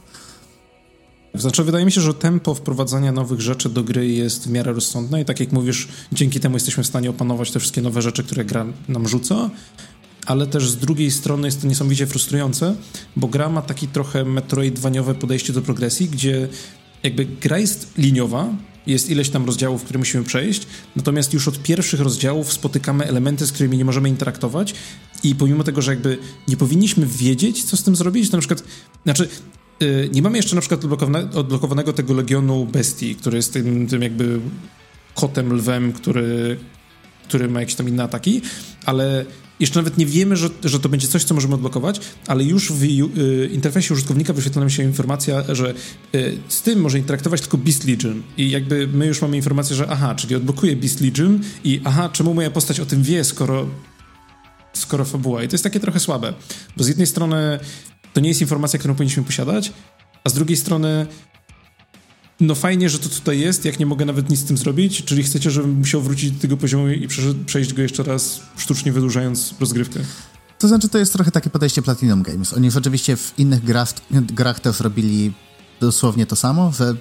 [1.33, 5.21] Znaczy, wydaje mi się, że tempo wprowadzania nowych rzeczy do gry jest w miarę rozsądne
[5.21, 8.45] i tak jak mówisz, dzięki temu jesteśmy w stanie opanować te wszystkie nowe rzeczy, które
[8.45, 9.49] gra nam rzuca,
[10.27, 12.75] ale też z drugiej strony jest to niesamowicie frustrujące,
[13.15, 16.47] bo gra ma taki trochę metroidwaniowe podejście do progresji, gdzie
[17.03, 18.49] jakby gra jest liniowa,
[18.87, 23.51] jest ileś tam rozdziałów, które musimy przejść, natomiast już od pierwszych rozdziałów spotykamy elementy, z
[23.51, 24.73] którymi nie możemy interaktować
[25.23, 28.63] i pomimo tego, że jakby nie powinniśmy wiedzieć, co z tym zrobić, to na przykład,
[29.03, 29.29] znaczy
[29.79, 34.01] yy, nie mamy jeszcze na przykład odblokowane, odblokowanego tego Legionu Bestii, który jest tym, tym
[34.01, 34.39] jakby
[35.15, 36.57] kotem, lwem, który,
[37.27, 38.41] który ma jakieś tam inne ataki,
[38.85, 39.25] ale
[39.59, 42.83] jeszcze nawet nie wiemy, że, że to będzie coś, co możemy odblokować, ale już w
[42.83, 45.73] y, interfejsie użytkownika wyświetla nam się informacja, że
[46.15, 48.23] y, z tym może interaktować tylko Beast Legion.
[48.37, 52.33] I jakby my już mamy informację, że aha, czyli odblokuje Beast Legion i aha, czemu
[52.33, 53.67] moja postać o tym wie, skoro
[54.73, 55.43] skoro fabuła.
[55.43, 56.33] I to jest takie trochę słabe,
[56.77, 57.59] bo z jednej strony
[58.13, 59.73] to nie jest informacja, którą powinniśmy posiadać,
[60.23, 61.07] a z drugiej strony
[62.39, 65.23] no fajnie, że to tutaj jest, jak nie mogę nawet nic z tym zrobić, czyli
[65.23, 67.07] chcecie, żebym musiał wrócić do tego poziomu i
[67.45, 69.99] przejść go jeszcze raz, sztucznie wydłużając rozgrywkę.
[70.59, 72.53] To znaczy, to jest trochę takie podejście Platinum Games.
[72.53, 75.33] Oni rzeczywiście w innych grach, grach też robili
[75.79, 76.95] dosłownie to samo, że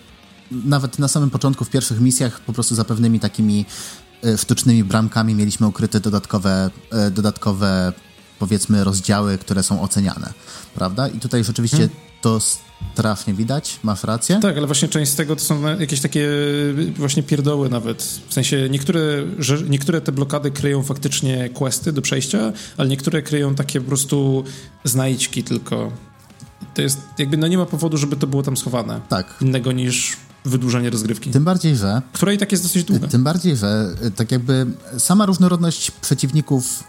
[0.50, 3.64] nawet na samym początku, w pierwszych misjach, po prostu za pewnymi takimi
[4.24, 7.92] e, sztucznymi bramkami mieliśmy ukryte dodatkowe, e, dodatkowe
[8.38, 10.32] powiedzmy rozdziały, które są oceniane,
[10.74, 11.08] prawda?
[11.08, 11.96] I tutaj rzeczywiście hmm.
[12.22, 12.40] to
[12.94, 14.38] strasznie widać, masz rację.
[14.42, 16.28] Tak, ale właśnie część z tego to są jakieś takie
[16.96, 18.02] właśnie pierdoły nawet.
[18.28, 19.00] W sensie niektóre,
[19.38, 24.44] że niektóre te blokady kryją faktycznie questy do przejścia, ale niektóre kryją takie po prostu
[24.84, 25.92] znajdźki tylko.
[26.74, 29.00] To jest jakby, no nie ma powodu, żeby to było tam schowane.
[29.08, 29.34] Tak.
[29.40, 31.30] Innego niż wydłużenie rozgrywki.
[31.30, 32.02] Tym bardziej, że...
[32.12, 33.08] Która i tak jest dosyć długa.
[33.08, 34.66] Tym bardziej, że tak jakby
[34.98, 36.84] sama różnorodność przeciwników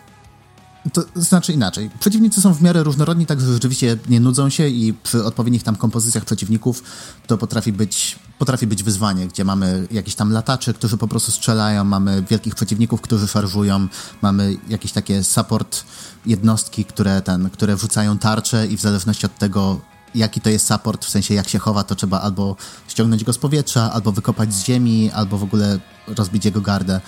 [0.93, 1.89] to znaczy inaczej.
[1.99, 5.75] Przeciwnicy są w miarę różnorodni, tak że rzeczywiście nie nudzą się i przy odpowiednich tam
[5.75, 6.83] kompozycjach przeciwników
[7.27, 11.83] to potrafi być, potrafi być wyzwanie, gdzie mamy jakieś tam latacze, którzy po prostu strzelają,
[11.83, 13.87] mamy wielkich przeciwników, którzy szarżują,
[14.21, 15.83] mamy jakieś takie support
[16.25, 19.79] jednostki, które, ten, które wrzucają tarcze i w zależności od tego,
[20.15, 22.55] jaki to jest support, w sensie jak się chowa, to trzeba albo
[22.87, 27.01] ściągnąć go z powietrza, albo wykopać z ziemi, albo w ogóle rozbić jego gardę.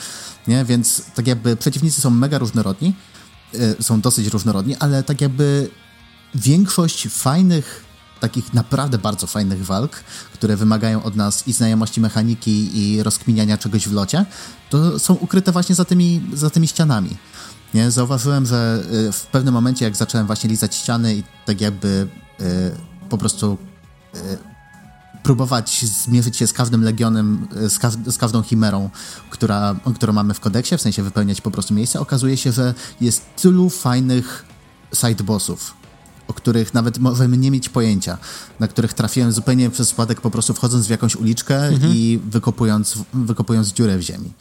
[0.48, 0.66] Nie?
[0.66, 2.94] Więc tak jakby przeciwnicy są mega różnorodni,
[3.82, 5.70] są dosyć różnorodni, ale tak jakby
[6.36, 7.86] większość fajnych,
[8.20, 9.96] takich naprawdę bardzo fajnych walk,
[10.34, 14.26] które wymagają od nas i znajomości mechaniki i rozkminiania czegoś w locie,
[14.70, 17.18] to są ukryte właśnie za tymi, za tymi ścianami.
[17.74, 17.92] Nie?
[17.92, 22.08] Zauważyłem, że y, w pewnym momencie, jak zacząłem właśnie lizać ściany i tak jakby
[22.42, 22.46] y,
[23.10, 23.58] po prostu
[24.16, 24.49] y,
[25.24, 28.90] próbować zmierzyć się z każdym legionem, z, ka z każdą chimerą,
[29.30, 33.22] która, którą mamy w kodeksie, w sensie wypełniać po prostu miejsce, okazuje się, że jest
[33.36, 34.46] tylu fajnych
[34.94, 35.74] sidebossów,
[36.28, 38.18] o których nawet możemy nie mieć pojęcia,
[38.60, 41.94] na których trafiłem zupełnie przez przypadek po prostu wchodząc w jakąś uliczkę mhm.
[41.96, 44.34] i wykopując, wykopując dziurę w ziemi.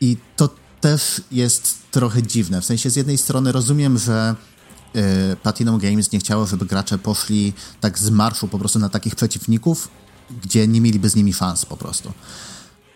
[0.00, 0.48] I to
[0.80, 2.60] też jest trochę dziwne.
[2.60, 4.34] W sensie z jednej strony rozumiem, że
[5.42, 9.88] Platinum Games nie chciało, żeby gracze poszli tak z marszu po prostu na takich przeciwników,
[10.42, 12.12] gdzie nie mieliby z nimi szans po prostu.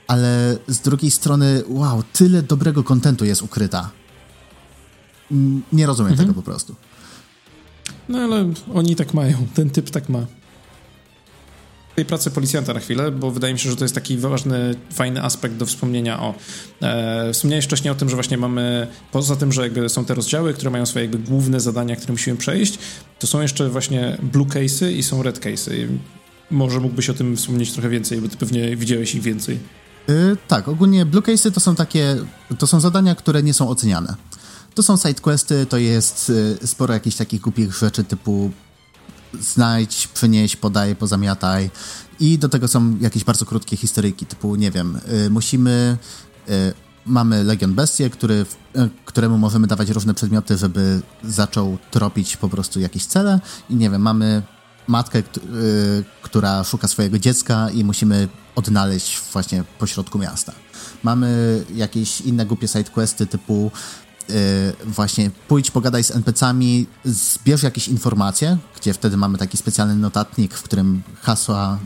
[0.07, 3.91] Ale z drugiej strony, wow, tyle dobrego kontentu jest ukryta.
[5.73, 6.29] Nie rozumiem mhm.
[6.29, 6.75] tego po prostu.
[8.09, 10.27] No ale oni tak mają, ten typ tak ma
[11.99, 15.23] tej pracy policjanta na chwilę, bo wydaje mi się, że to jest taki ważny, fajny
[15.23, 16.35] aspekt do wspomnienia o.
[16.83, 20.55] E, wspomniałeś wcześniej o tym, że właśnie mamy, poza tym, że jakby są te rozdziały,
[20.55, 22.79] które mają swoje jakby główne zadania, które musimy przejść,
[23.19, 25.87] to są jeszcze właśnie blue case'y i są red case'y.
[26.51, 29.59] Może mógłbyś o tym wspomnieć trochę więcej, bo ty pewnie widziałeś ich więcej.
[30.09, 32.17] Yy, tak, ogólnie blue case'y to są takie,
[32.59, 34.15] to są zadania, które nie są oceniane.
[34.75, 36.31] To są sidequesty, to jest
[36.63, 38.51] y, sporo jakichś takich głupich rzeczy typu
[39.41, 41.71] znajdź, przynieś, podaj, pozamiataj.
[42.21, 45.97] I do tego są jakieś bardzo krótkie historyjki, typu, nie wiem, y, musimy...
[46.49, 52.49] Y, mamy Legion Bestie, który, y, któremu możemy dawać różne przedmioty, żeby zaczął tropić po
[52.49, 53.41] prostu jakieś cele.
[53.71, 54.43] I nie wiem, mamy
[54.87, 55.23] matkę, y,
[56.23, 60.53] która szuka swojego dziecka i musimy odnaleźć właśnie pośrodku miasta.
[61.03, 63.71] Mamy jakieś inne głupie sidequesty typu
[64.85, 70.63] właśnie pójdź, pogadaj z NPC-ami, zbierz jakieś informacje, gdzie wtedy mamy taki specjalny notatnik, w
[70.63, 71.79] którym hasła,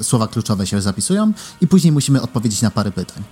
[0.00, 3.22] y, słowa kluczowe się zapisują i później musimy odpowiedzieć na parę pytań.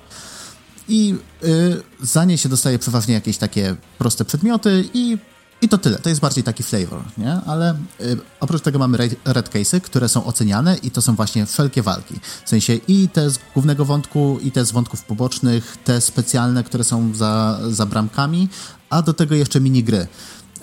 [0.88, 5.18] I y, za nie się dostaje przeważnie jakieś takie proste przedmioty i
[5.62, 5.98] i to tyle.
[5.98, 7.32] To jest bardziej taki flavor, nie?
[7.46, 11.82] Ale y, oprócz tego mamy red case'y, które są oceniane i to są właśnie wszelkie
[11.82, 12.14] walki.
[12.44, 16.84] W sensie i te z głównego wątku, i te z wątków pobocznych, te specjalne, które
[16.84, 18.48] są za, za bramkami,
[18.90, 20.06] a do tego jeszcze minigry.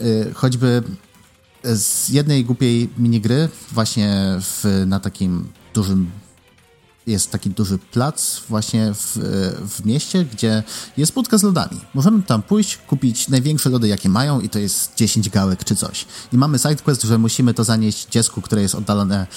[0.02, 0.84] Y, choćby
[1.64, 6.12] z jednej głupiej minigry właśnie w, na takim dużym
[7.08, 9.18] jest taki duży plac właśnie w,
[9.70, 10.64] w mieście, gdzie
[10.98, 11.82] jest budka z lodami.
[11.94, 16.06] Możemy tam pójść, kupić największe lody, jakie mają i to jest 10 gałek czy coś.
[16.34, 19.28] I mamy sidequest, że musimy to zanieść dziecku, które jest oddalone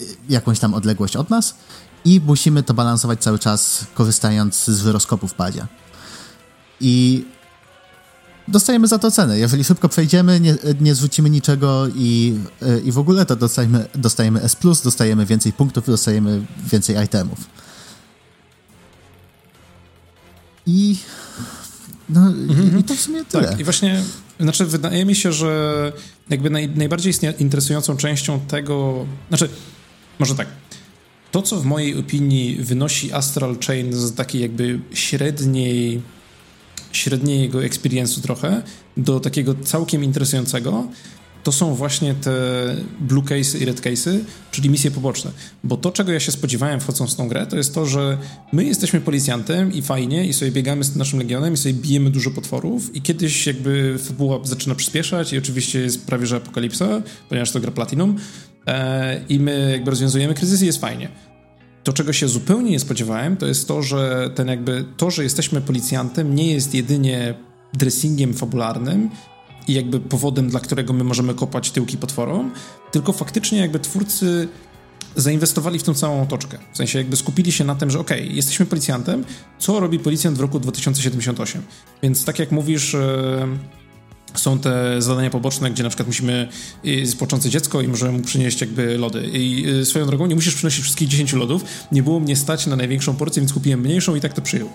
[0.00, 1.54] y, jakąś tam odległość od nas
[2.04, 5.66] i musimy to balansować cały czas, korzystając z wyroskopu w padzie.
[6.80, 7.24] I
[8.48, 9.38] dostajemy za to cenę.
[9.38, 12.34] Jeżeli szybko przejdziemy, nie, nie zrzucimy niczego i,
[12.84, 17.38] i w ogóle, to dostajemy, dostajemy S, dostajemy więcej punktów, dostajemy więcej itemów.
[20.66, 20.96] I.
[22.08, 22.78] No, mhm.
[22.78, 23.48] i to w sumie tyle.
[23.48, 24.02] Tak, i właśnie,
[24.40, 25.92] znaczy, wydaje mi się, że
[26.30, 29.06] jakby naj, najbardziej interesującą częścią tego.
[29.28, 29.48] Znaczy,
[30.18, 30.48] może tak.
[31.32, 36.02] To, co w mojej opinii wynosi Astral Chain z takiej jakby średniej
[36.96, 38.62] średniego experience'u trochę
[38.96, 40.88] do takiego całkiem interesującego,
[41.46, 42.32] to są właśnie te
[43.00, 44.18] blue case i red case'y,
[44.50, 45.30] czyli misje poboczne.
[45.64, 48.18] Bo to, czego ja się spodziewałem wchodząc w tą grę, to jest to, że
[48.52, 52.30] my jesteśmy policjantem i fajnie, i sobie biegamy z naszym legionem i sobie bijemy dużo
[52.30, 57.60] potworów i kiedyś jakby fabuła zaczyna przyspieszać i oczywiście jest prawie że apokalipsa, ponieważ to
[57.60, 58.16] gra Platinum
[58.66, 61.08] e, i my jakby rozwiązujemy kryzys i jest fajnie.
[61.86, 65.60] To, czego się zupełnie nie spodziewałem, to jest to, że ten jakby to, że jesteśmy
[65.60, 67.34] policjantem, nie jest jedynie
[67.72, 69.10] dressingiem fabularnym
[69.68, 72.50] i jakby powodem, dla którego my możemy kopać tyłki potworom,
[72.92, 74.48] tylko faktycznie jakby twórcy
[75.16, 76.58] zainwestowali w tą całą otoczkę.
[76.72, 79.24] W sensie jakby skupili się na tym, że okej, okay, jesteśmy policjantem,
[79.58, 81.62] co robi policjant w roku 2078?
[82.02, 82.96] Więc tak jak mówisz,
[84.36, 86.48] są te zadania poboczne, gdzie na przykład musimy
[87.04, 89.30] z począce dziecko i możemy mu przynieść jakby lody.
[89.32, 91.64] I y, swoją drogą nie musisz przynosić wszystkich 10 lodów.
[91.92, 94.68] Nie było mnie stać na największą porcję, więc kupiłem mniejszą i tak to przyjął.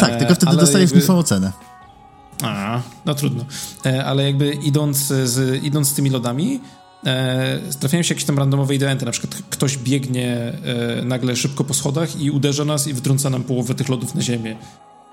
[0.00, 1.00] Tak, e, tylko wtedy dostajesz jakby...
[1.00, 1.52] niższą ocenę.
[2.42, 3.44] A, no trudno.
[3.86, 6.60] E, ale jakby idąc z, idąc z tymi lodami,
[7.06, 10.52] e, trafiają się jakieś tam randomowe eventy, na przykład ktoś biegnie
[10.98, 14.22] e, nagle szybko po schodach i uderza nas i wtrąca nam połowę tych lodów na
[14.22, 14.56] ziemię.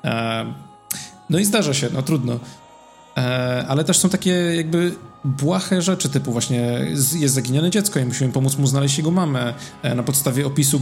[0.03, 0.45] E,
[1.29, 2.39] no i zdarza się, no trudno.
[3.17, 8.33] E, ale też są takie jakby błahe rzeczy, typu właśnie jest zaginione dziecko i musimy
[8.33, 9.53] pomóc mu znaleźć jego mamę.
[9.81, 10.81] E, na podstawie opisu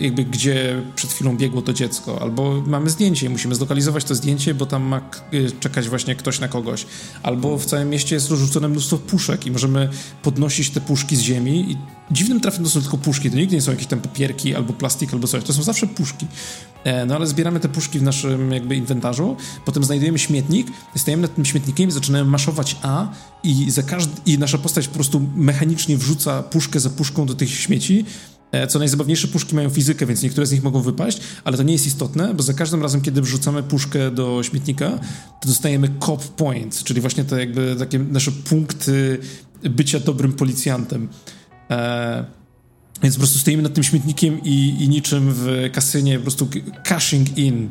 [0.00, 4.54] jakby gdzie przed chwilą biegło to dziecko, albo mamy zdjęcie i musimy zlokalizować to zdjęcie,
[4.54, 5.00] bo tam ma
[5.34, 6.86] y, czekać właśnie ktoś na kogoś,
[7.22, 9.88] albo w całym mieście jest rozrzucone mnóstwo puszek i możemy
[10.22, 11.76] podnosić te puszki z ziemi i
[12.10, 15.12] dziwnym trafem to są tylko puszki, to nigdy nie są jakieś tam papierki albo plastik
[15.12, 16.26] albo coś, to są zawsze puszki.
[16.84, 21.34] E, no ale zbieramy te puszki w naszym jakby inwentarzu, potem znajdujemy śmietnik, stajemy nad
[21.34, 23.08] tym śmietnikiem zaczynamy maszować A
[23.42, 27.50] i, za każdy, i nasza postać po prostu mechanicznie wrzuca puszkę za puszką do tych
[27.50, 28.04] śmieci
[28.68, 31.86] co najzabawniejsze, puszki mają fizykę, więc niektóre z nich mogą wypaść, ale to nie jest
[31.86, 34.98] istotne, bo za każdym razem, kiedy wrzucamy puszkę do śmietnika,
[35.40, 39.18] to dostajemy cop points, czyli właśnie te jakby takie nasze punkty
[39.62, 41.08] bycia dobrym policjantem.
[41.70, 42.24] E,
[43.02, 46.48] więc po prostu stoimy nad tym śmietnikiem i, i niczym w kasynie po prostu
[46.84, 47.68] cashing in.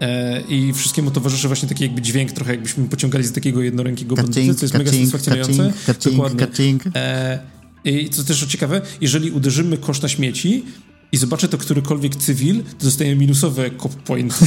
[0.00, 4.54] E, I wszystkiemu towarzyszy właśnie taki jakby dźwięk, trochę jakbyśmy pociągali z takiego jednorękiego bandyty,
[4.54, 5.72] co jest mega satysfakcjonujące.
[6.04, 6.46] Dokładnie.
[6.94, 10.64] E, i co też ciekawe, jeżeli uderzymy kosz na śmieci
[11.12, 14.38] i zobaczę to którykolwiek cywil, to dostajemy minusowe cop point.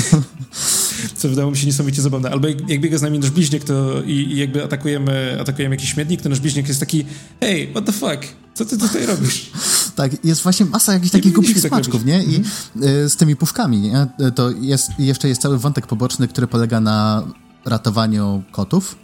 [1.17, 2.29] co wydało mi się niesamowicie zabawne.
[2.29, 5.93] Albo jak, jak biega z nami nasz bliźniek to i, i, jakby atakujemy, atakujemy jakiś
[5.93, 7.05] śmietnik, to nasz bliźniek jest taki
[7.39, 8.35] hey, what the fuck?
[8.53, 9.51] Co ty tutaj robisz?
[9.95, 12.23] Tak, jest właśnie masa jakichś takich głupich tak smaczków, nie?
[12.23, 12.43] I
[12.83, 14.07] y, z tymi puszkami, nie?
[14.35, 17.27] To jest, jeszcze jest cały wątek poboczny, który polega na
[17.65, 18.95] ratowaniu kotów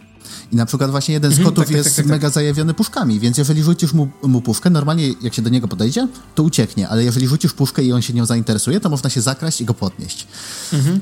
[0.52, 2.74] i na przykład właśnie jeden z mhm, kotów tak, tak, jest tak, tak, mega zajawiony
[2.74, 6.90] puszkami, więc jeżeli rzucisz mu, mu puszkę, normalnie jak się do niego podejdzie, to ucieknie,
[6.90, 9.74] ale jeżeli rzucisz puszkę i on się nią zainteresuje, to można się zakraść i go
[9.74, 10.28] podnieść.
[10.74, 11.00] Mhm.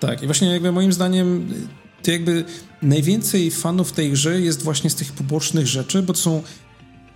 [0.00, 1.48] Tak, i właśnie jakby moim zdaniem
[2.02, 2.44] to jakby
[2.82, 6.42] najwięcej fanów tej grze jest właśnie z tych pobocznych rzeczy, bo to są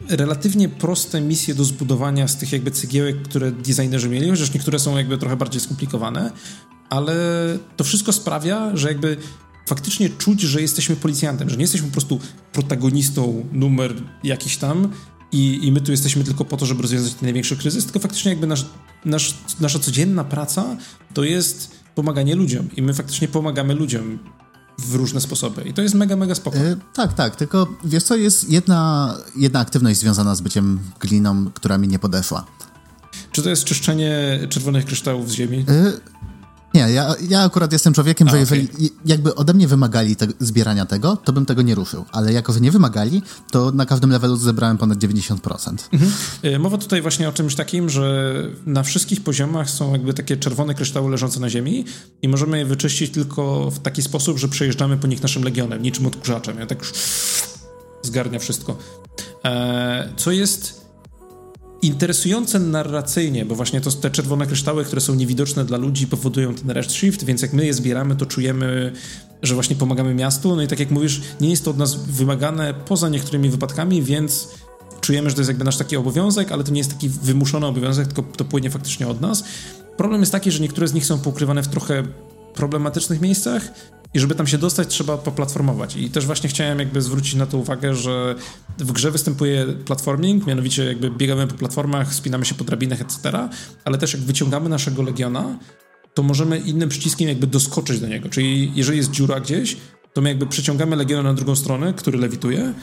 [0.08, 4.96] relatywnie proste misje do zbudowania z tych jakby cegiełek, które designerzy mieli, chociaż niektóre są
[4.96, 6.32] jakby trochę bardziej skomplikowane,
[6.90, 7.14] ale
[7.76, 9.16] to wszystko sprawia, że jakby
[9.66, 12.20] faktycznie czuć, że jesteśmy policjantem, że nie jesteśmy po prostu
[12.52, 14.90] protagonistą numer jakiś tam
[15.32, 18.30] i, i my tu jesteśmy tylko po to, żeby rozwiązać ten największy kryzys, tylko faktycznie
[18.30, 18.66] jakby nasz,
[19.04, 20.76] nasz, nasza codzienna praca
[21.14, 24.18] to jest pomaganie ludziom i my faktycznie pomagamy ludziom
[24.78, 25.62] w różne sposoby.
[25.62, 26.70] I to jest mega, mega spokojne.
[26.70, 31.78] E, tak, tak, tylko wiesz co, jest jedna, jedna aktywność związana z byciem gliną, która
[31.78, 32.46] mi nie podeszła.
[33.32, 35.64] Czy to jest czyszczenie czerwonych kryształów z ziemi?
[35.68, 35.92] E,
[36.74, 38.88] nie, ja, ja akurat jestem człowiekiem, A, że jeżeli okay.
[39.04, 42.04] jakby ode mnie wymagali te, zbierania tego, to bym tego nie ruszył.
[42.12, 45.76] Ale jako, że nie wymagali, to na każdym levelu zebrałem ponad 90%.
[45.92, 46.12] Mhm.
[46.42, 48.34] E, mowa tutaj właśnie o czymś takim, że
[48.66, 51.84] na wszystkich poziomach są jakby takie czerwone kryształy leżące na ziemi
[52.22, 56.06] i możemy je wyczyścić tylko w taki sposób, że przejeżdżamy po nich naszym legionem, niczym
[56.06, 56.58] odkurzaczem.
[56.58, 56.78] Ja tak
[58.02, 58.76] zgarnia wszystko.
[59.44, 60.83] E, co jest
[61.86, 66.70] interesujące narracyjnie, bo właśnie to te czerwone kryształy, które są niewidoczne dla ludzi, powodują ten
[66.70, 68.92] rest shift, więc jak my je zbieramy, to czujemy,
[69.42, 70.56] że właśnie pomagamy miastu.
[70.56, 74.48] No i tak jak mówisz, nie jest to od nas wymagane poza niektórymi wypadkami, więc
[75.00, 78.06] czujemy, że to jest jakby nasz taki obowiązek, ale to nie jest taki wymuszony obowiązek,
[78.06, 79.44] tylko to płynie faktycznie od nas.
[79.96, 82.02] Problem jest taki, że niektóre z nich są pokrywane w trochę
[82.54, 83.72] problematycznych miejscach,
[84.14, 85.96] i żeby tam się dostać, trzeba poplatformować.
[85.96, 88.34] I też właśnie chciałem jakby zwrócić na to uwagę, że
[88.78, 93.48] w grze występuje platforming, mianowicie jakby biegamy po platformach, spinamy się po drabinach, etc.,
[93.84, 95.58] ale też jak wyciągamy naszego Legiona,
[96.14, 98.28] to możemy innym przyciskiem jakby doskoczyć do niego.
[98.28, 99.76] Czyli jeżeli jest dziura gdzieś,
[100.12, 102.74] to my jakby przeciągamy Legiona na drugą stronę, który lewituje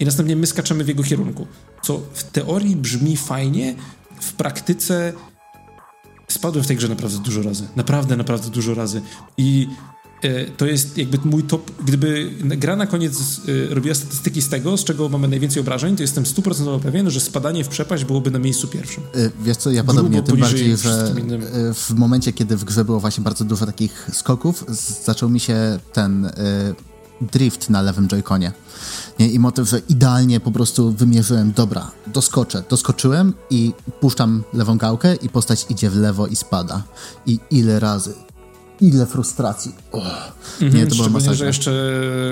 [0.00, 1.46] i następnie my skaczemy w jego kierunku.
[1.82, 3.74] Co w teorii brzmi fajnie,
[4.20, 5.12] w praktyce
[6.28, 7.68] spadłem w tej grze naprawdę dużo razy.
[7.76, 9.02] Naprawdę, naprawdę dużo razy.
[9.36, 9.68] I
[10.56, 11.70] to jest jakby mój top.
[11.84, 16.02] Gdyby gra na koniec e, robiła statystyki z tego, z czego mamy najwięcej obrażeń, to
[16.02, 19.02] jestem stuprocentowo pewien, że spadanie w przepaść byłoby na miejscu pierwszym.
[19.14, 21.14] E, wiesz co, ja podobnie, tym bardziej, że
[21.74, 24.64] w momencie, kiedy w grze było właśnie bardzo dużo takich skoków,
[25.04, 26.30] zaczął mi się ten
[27.20, 28.52] drift na lewym joyconie.
[29.18, 29.28] Nie?
[29.28, 35.28] I motyw, że idealnie po prostu wymierzyłem, dobra, doskoczę, doskoczyłem i puszczam lewą gałkę i
[35.28, 36.82] postać idzie w lewo i spada.
[37.26, 38.14] I ile razy
[38.80, 39.74] ile frustracji.
[39.92, 40.32] Oh.
[40.60, 41.34] Mhm, nie, to było masakra.
[41.34, 41.70] że jeszcze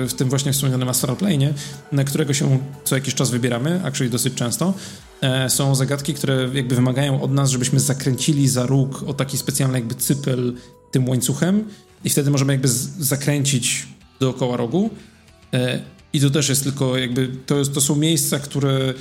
[0.07, 1.53] w tym właśnie wspomnianym Astral Plane,
[1.91, 4.73] na którego się co jakiś czas wybieramy, a czyli dosyć często,
[5.21, 9.79] e, są zagadki, które jakby wymagają od nas, żebyśmy zakręcili za róg o taki specjalny
[9.79, 10.53] jakby cypel
[10.91, 11.63] tym łańcuchem
[12.03, 12.67] i wtedy możemy jakby
[12.99, 13.87] zakręcić
[14.19, 14.89] dookoła rogu.
[15.53, 15.79] E,
[16.13, 18.93] I to też jest tylko jakby, to, jest, to są miejsca, które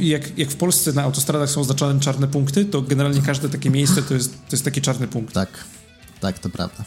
[0.00, 4.02] jak, jak w Polsce na autostradach są oznaczane czarne punkty, to generalnie każde takie miejsce
[4.02, 5.34] to jest, to jest taki czarny punkt.
[5.34, 5.48] Tak
[6.26, 6.84] tak, to prawda.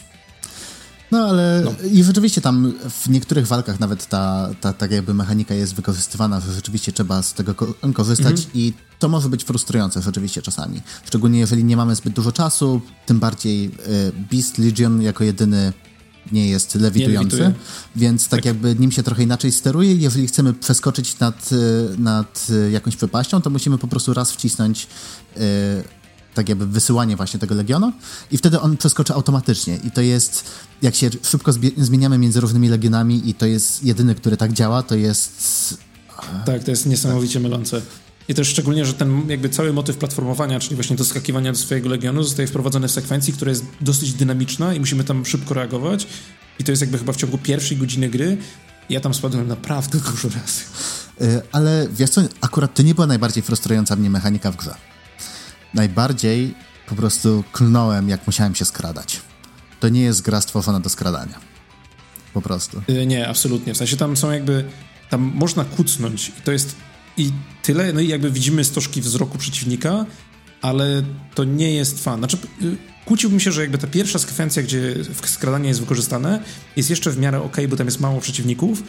[1.12, 1.72] No ale no.
[1.92, 6.54] i rzeczywiście tam w niektórych walkach nawet ta, ta tak jakby mechanika jest wykorzystywana, że
[6.54, 7.56] rzeczywiście trzeba z tego
[7.94, 8.50] korzystać mhm.
[8.54, 10.82] i to może być frustrujące rzeczywiście czasami.
[11.06, 13.72] Szczególnie jeżeli nie mamy zbyt dużo czasu, tym bardziej y,
[14.32, 15.74] Beast Legion jako jedyny
[16.32, 17.54] nie jest lewitujący,
[17.96, 19.96] więc tak, tak, jakby nim się trochę inaczej steruje.
[19.96, 21.56] Jeżeli chcemy przeskoczyć nad, y,
[21.98, 24.88] nad y, jakąś przepaścią, to musimy po prostu raz wcisnąć
[26.40, 27.94] tak jakby wysyłanie właśnie tego legionu
[28.32, 30.44] i wtedy on przeskoczy automatycznie i to jest,
[30.82, 34.96] jak się szybko zmieniamy między różnymi legionami i to jest jedyny, który tak działa, to
[34.96, 35.78] jest...
[36.46, 37.82] Tak, to jest niesamowicie mylące.
[38.28, 42.24] I też szczególnie, że ten jakby cały motyw platformowania, czyli właśnie doskakiwania do swojego legionu
[42.24, 46.08] zostaje wprowadzony w sekwencji, która jest dosyć dynamiczna i musimy tam szybko reagować.
[46.60, 48.38] I to jest jakby chyba w ciągu pierwszej godziny gry.
[48.90, 50.62] Ja tam spadłem naprawdę dużo razy.
[51.20, 54.76] Yy, ale wiesz co, akurat to nie była najbardziej frustrująca mnie mechanika w grze.
[55.74, 56.54] Najbardziej
[56.88, 59.22] po prostu klnąłem, jak musiałem się skradać.
[59.80, 61.40] To nie jest gra stworzona do skradania.
[62.34, 62.82] Po prostu.
[62.88, 63.74] Yy, nie, absolutnie.
[63.74, 64.66] W sensie tam są jakby...
[65.10, 66.76] Tam można kucnąć i to jest
[67.18, 67.32] i
[67.64, 67.94] tyle.
[67.94, 70.06] No i jakby widzimy stożki wzroku przeciwnika,
[70.62, 71.04] ale
[71.36, 72.20] to nie jest fan.
[72.20, 74.96] Znaczy, y, kłóciłbym się, że jakby ta pierwsza sekwencja, gdzie
[75.26, 76.44] skradanie jest wykorzystane,
[76.76, 78.84] jest jeszcze w miarę ok, bo tam jest mało przeciwników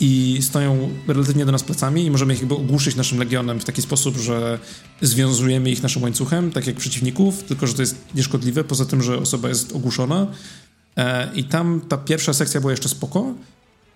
[0.00, 3.82] i stoją relatywnie do nas plecami i możemy ich jakby ogłuszyć naszym legionem w taki
[3.82, 4.58] sposób, że
[5.00, 9.18] związujemy ich naszym łańcuchem, tak jak przeciwników, tylko że to jest nieszkodliwe, poza tym, że
[9.18, 10.26] osoba jest ogłuszona.
[10.96, 13.34] E, I tam ta pierwsza sekcja była jeszcze spoko,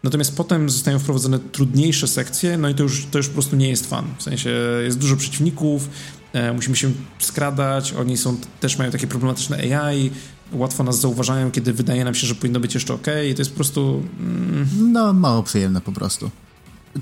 [0.02, 3.68] Natomiast potem zostają wprowadzone trudniejsze sekcje, no i to już, to już po prostu nie
[3.68, 4.04] jest fan.
[4.18, 4.50] W sensie
[4.84, 5.88] jest dużo przeciwników,
[6.32, 10.10] e, musimy się skradać, oni są, też mają takie problematyczne AI,
[10.52, 13.50] łatwo nas zauważają, kiedy wydaje nam się, że powinno być jeszcze ok, i to jest
[13.50, 14.02] po prostu...
[14.20, 14.92] Mm...
[14.92, 16.30] No, mało przyjemne po prostu.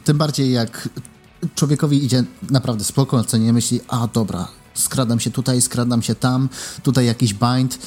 [0.05, 0.89] Tym bardziej jak
[1.55, 6.49] człowiekowi idzie naprawdę spoko, co nie myśli, a dobra, skradam się tutaj, skradam się tam,
[6.83, 7.79] tutaj jakiś bind,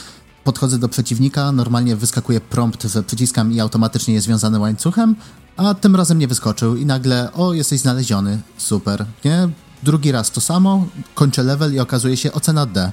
[0.43, 5.15] podchodzę do przeciwnika, normalnie wyskakuje prompt, że przyciskam i automatycznie jest związany łańcuchem,
[5.57, 9.49] a tym razem nie wyskoczył i nagle, o, jesteś znaleziony, super, nie?
[9.83, 12.91] Drugi raz to samo, kończę level i okazuje się ocena D.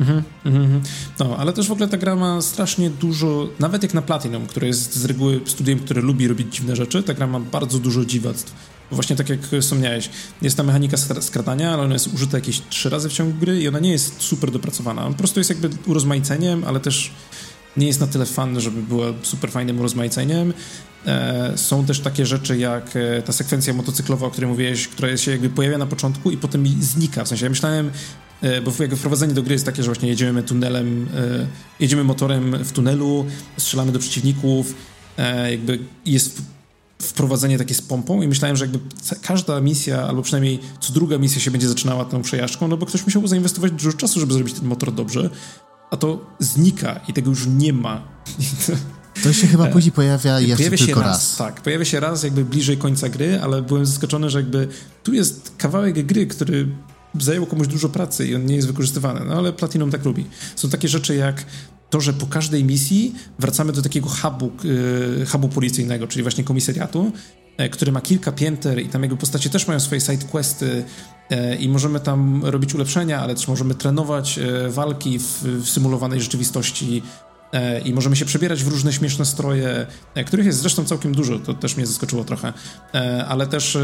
[0.00, 0.82] Mhm, mhm, mhm.
[1.18, 4.66] No, ale też w ogóle ta gra ma strasznie dużo, nawet jak na Platinum, które
[4.66, 8.54] jest z reguły studiem, które lubi robić dziwne rzeczy, ta gra ma bardzo dużo dziwactw.
[8.90, 10.10] Właśnie tak jak wspomniałeś,
[10.42, 13.68] jest ta mechanika skradania, ale ona jest użyta jakieś trzy razy w ciągu gry i
[13.68, 15.06] ona nie jest super dopracowana.
[15.06, 17.10] Po prostu jest jakby urozmaiceniem, ale też
[17.76, 20.52] nie jest na tyle fan, żeby była super fajnym urozmaiceniem.
[21.06, 25.30] E, są też takie rzeczy jak e, ta sekwencja motocyklowa, o której mówiłeś, która się
[25.30, 27.24] jakby pojawia na początku i potem znika.
[27.24, 27.90] W sensie ja myślałem,
[28.64, 31.08] bo jakby wprowadzenie do gry jest takie, że właśnie jedziemy tunelem,
[31.80, 33.26] jedziemy motorem w tunelu,
[33.58, 34.74] strzelamy do przeciwników,
[35.50, 36.42] jakby jest
[37.02, 38.78] wprowadzenie takie z pompą i myślałem, że jakby
[39.22, 43.04] każda misja, albo przynajmniej co druga misja się będzie zaczynała tą przejażdżką, no bo ktoś
[43.04, 45.30] musiał zainwestować dużo czasu, żeby zrobić ten motor dobrze,
[45.90, 48.02] a to znika i tego już nie ma.
[49.22, 51.36] To się chyba później pojawia jeszcze pojawia tylko raz, raz.
[51.36, 54.68] Tak, pojawia się raz jakby bliżej końca gry, ale byłem zaskoczony, że jakby
[55.02, 56.68] tu jest kawałek gry, który
[57.20, 60.24] zajął komuś dużo pracy i on nie jest wykorzystywany, no ale Platinum tak lubi.
[60.56, 61.44] Są takie rzeczy jak
[61.90, 67.12] to, że po każdej misji wracamy do takiego hubu, yy, hubu policyjnego, czyli właśnie komisariatu,
[67.58, 70.84] yy, który ma kilka pięter i tam jakby postacie też mają swoje side questy
[71.30, 77.02] yy, i możemy tam robić ulepszenia, ale też możemy trenować walki w, w symulowanej rzeczywistości
[77.84, 79.86] i możemy się przebierać w różne śmieszne stroje,
[80.26, 82.52] których jest zresztą całkiem dużo, to też mnie zaskoczyło trochę,
[83.28, 83.78] ale też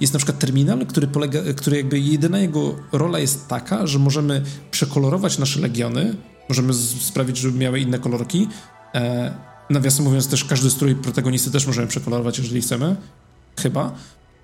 [0.00, 4.42] jest na przykład terminal, który polega, który jakby jedyna jego rola jest taka, że możemy
[4.70, 6.14] przekolorować nasze legiony,
[6.50, 8.48] możemy sprawić, żeby miały inne kolorki.
[8.94, 9.34] E,
[9.70, 12.96] nawiasem mówiąc, też każdy strój protagonisty też możemy przekolorować, jeżeli chcemy.
[13.58, 13.92] Chyba.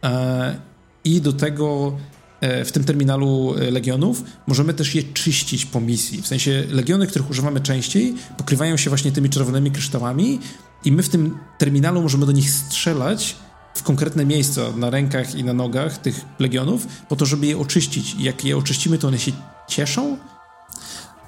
[0.05, 0.57] E,
[1.05, 6.23] I do tego e, w tym terminalu e, legionów możemy też je czyścić po misji.
[6.23, 10.41] W sensie legiony, których używamy częściej, pokrywają się właśnie tymi czerwonymi kryształami
[10.85, 13.37] i my w tym terminalu możemy do nich strzelać
[13.75, 18.15] w konkretne miejsca na rękach i na nogach tych legionów, po to, żeby je oczyścić.
[18.15, 19.33] I jak je oczyścimy, to one się
[19.69, 20.17] cieszą,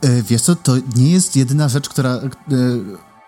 [0.00, 2.30] E, wiesz co, to nie jest jedyna rzecz, która, e,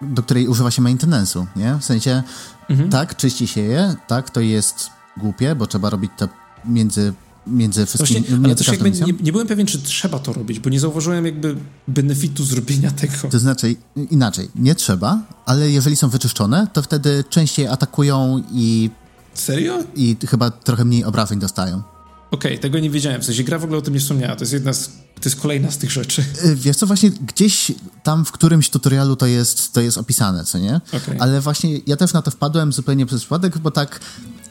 [0.03, 1.75] do której używa się maintenance'u, nie?
[1.81, 2.23] W sensie,
[2.71, 2.91] mhm.
[2.91, 6.29] tak, czyści się je, tak, to jest głupie, bo trzeba robić to
[6.65, 7.13] między
[7.51, 8.21] między wszystkimi.
[8.21, 11.57] Właśnie, jakby nie, nie, byłem pewien, czy trzeba to robić, bo nie zauważyłem jakby
[11.89, 13.15] benefitu zrobienia tego.
[13.31, 13.77] To znaczy,
[14.11, 18.91] inaczej, nie trzeba, ale jeżeli są wyczyszczone, to wtedy częściej atakują i.
[19.35, 19.85] Serio?
[19.95, 21.83] I chyba trochę mniej obrażeń dostają.
[22.31, 23.21] Okej, okay, tego nie wiedziałem.
[23.21, 24.37] W sensie gra w ogóle o tym nie wspomniała.
[24.37, 24.87] To jest jedna z,
[25.21, 26.25] to jest kolejna z tych rzeczy.
[26.45, 27.73] Y, wiesz co, właśnie gdzieś
[28.03, 30.81] tam w którymś tutorialu to jest, to jest opisane, co nie?
[30.93, 31.17] Okay.
[31.21, 34.01] Ale właśnie ja też na to wpadłem zupełnie przez przypadek, bo tak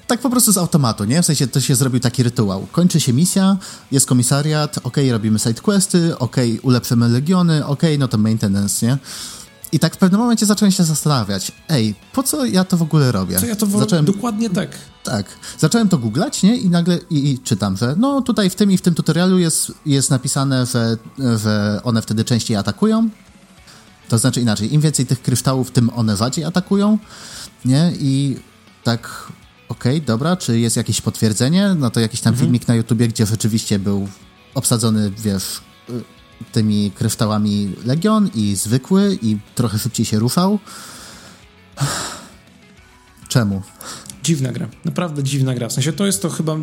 [0.09, 1.21] tak po prostu z automatu, nie?
[1.21, 2.67] W sensie to się zrobił taki rytuał.
[2.71, 3.57] Kończy się misja,
[3.91, 8.85] jest komisariat, okej, okay, robimy sidequesty, okej, okay, ulepszymy legiony, okej, okay, no to maintenance,
[8.85, 8.97] nie?
[9.71, 13.11] I tak w pewnym momencie zacząłem się zastanawiać, ej, po co ja to w ogóle
[13.11, 13.39] robię?
[13.39, 13.79] Co ja to w...
[13.79, 14.05] zacząłem...
[14.05, 14.69] Dokładnie tak.
[15.03, 15.25] Tak.
[15.59, 16.57] Zacząłem to googlać, nie?
[16.57, 19.71] I nagle i, i, czytam, że no tutaj w tym i w tym tutorialu jest,
[19.85, 20.97] jest napisane, że,
[21.37, 23.09] że one wtedy częściej atakują.
[24.09, 26.97] To znaczy inaczej, im więcej tych kryształów, tym one rzadziej atakują,
[27.65, 27.93] nie?
[27.99, 28.39] I
[28.83, 29.31] tak,
[29.69, 31.75] okej, okay, dobra, czy jest jakieś potwierdzenie?
[31.77, 32.47] No to jakiś tam mhm.
[32.47, 34.07] filmik na YouTubie, gdzie rzeczywiście był
[34.55, 35.61] obsadzony, wiesz,
[36.51, 40.59] tymi kryształami Legion i zwykły i trochę szybciej się ruszał.
[43.29, 43.61] Czemu?
[44.23, 45.69] Dziwna gra, naprawdę dziwna gra.
[45.69, 46.57] W sensie to jest to chyba.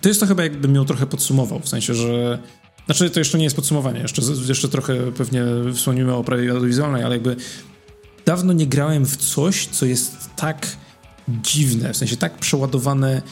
[0.00, 2.38] To jest to chyba jakbym ją trochę podsumował, w sensie, że.
[2.86, 5.44] Znaczy, to jeszcze nie jest podsumowanie, jeszcze, jeszcze trochę pewnie
[5.74, 7.36] wspomnimy o oprawie audiowizualnej, ale jakby
[8.26, 10.66] dawno nie grałem w coś, co jest tak
[11.42, 13.22] dziwne, w sensie tak przeładowane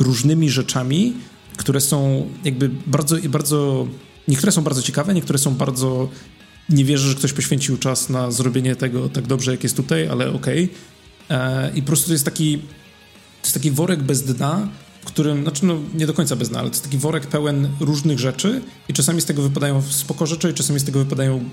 [0.00, 1.14] różnymi rzeczami,
[1.56, 3.86] które są jakby bardzo, bardzo.
[4.28, 6.08] Niektóre są bardzo ciekawe, niektóre są bardzo.
[6.68, 10.32] Nie wierzę, że ktoś poświęcił czas na zrobienie tego tak dobrze, jak jest tutaj, ale
[10.32, 10.64] okej.
[10.64, 11.38] Okay.
[11.38, 12.58] E, I po prostu to jest taki.
[12.58, 14.68] To jest taki worek bez dna,
[15.02, 17.68] w którym, znaczy no nie do końca bez dna, ale to jest taki worek pełen
[17.80, 21.44] różnych rzeczy i czasami z tego wypadają spoko rzeczy i czasami z tego wypadają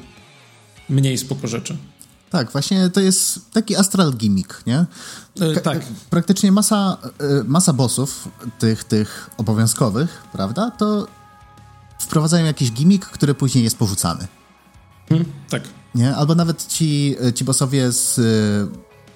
[0.90, 1.78] mniej spoko rzeczy.
[2.30, 4.86] Tak, właśnie to jest taki astral gimmick, nie?
[5.42, 5.80] E, tak.
[6.10, 8.28] Praktycznie masa, e, masa bossów,
[8.60, 11.08] tych, tych obowiązkowych, prawda, to
[12.00, 14.28] wprowadzają jakiś gimmick, który później jest porzucany.
[15.10, 15.64] Hmm, tak.
[15.96, 16.16] Nie?
[16.16, 18.20] Albo nawet ci, ci bossowie z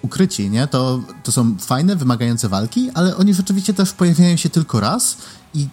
[0.02, 0.68] ukryci, nie?
[0.68, 5.18] To, to są fajne, wymagające walki, ale oni rzeczywiście też pojawiają się tylko raz
[5.54, 5.68] i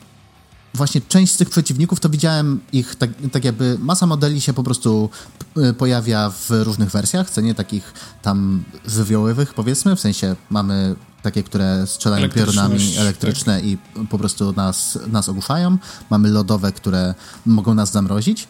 [0.75, 4.63] właśnie część z tych przeciwników to widziałem ich tak, tak jakby masa modeli się po
[4.63, 5.11] prostu
[5.59, 11.43] y, pojawia w różnych wersjach, co nie takich tam żywiołowych powiedzmy, w sensie mamy takie,
[11.43, 13.65] które strzelają piorunami elektryczne tak.
[13.65, 13.79] i
[14.11, 15.79] po prostu nas, nas ogłuszają.
[16.11, 17.15] Mamy lodowe, które
[17.47, 18.49] mogą nas zamrozić.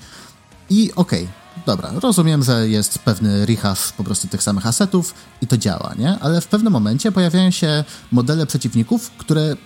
[0.71, 5.47] I okej, okay, dobra, rozumiem, że jest pewny rehash po prostu tych samych asetów i
[5.47, 6.19] to działa, nie?
[6.19, 9.57] Ale w pewnym momencie pojawiają się modele przeciwników, które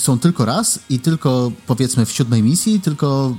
[0.00, 3.36] są tylko raz i tylko powiedzmy w siódmej misji, tylko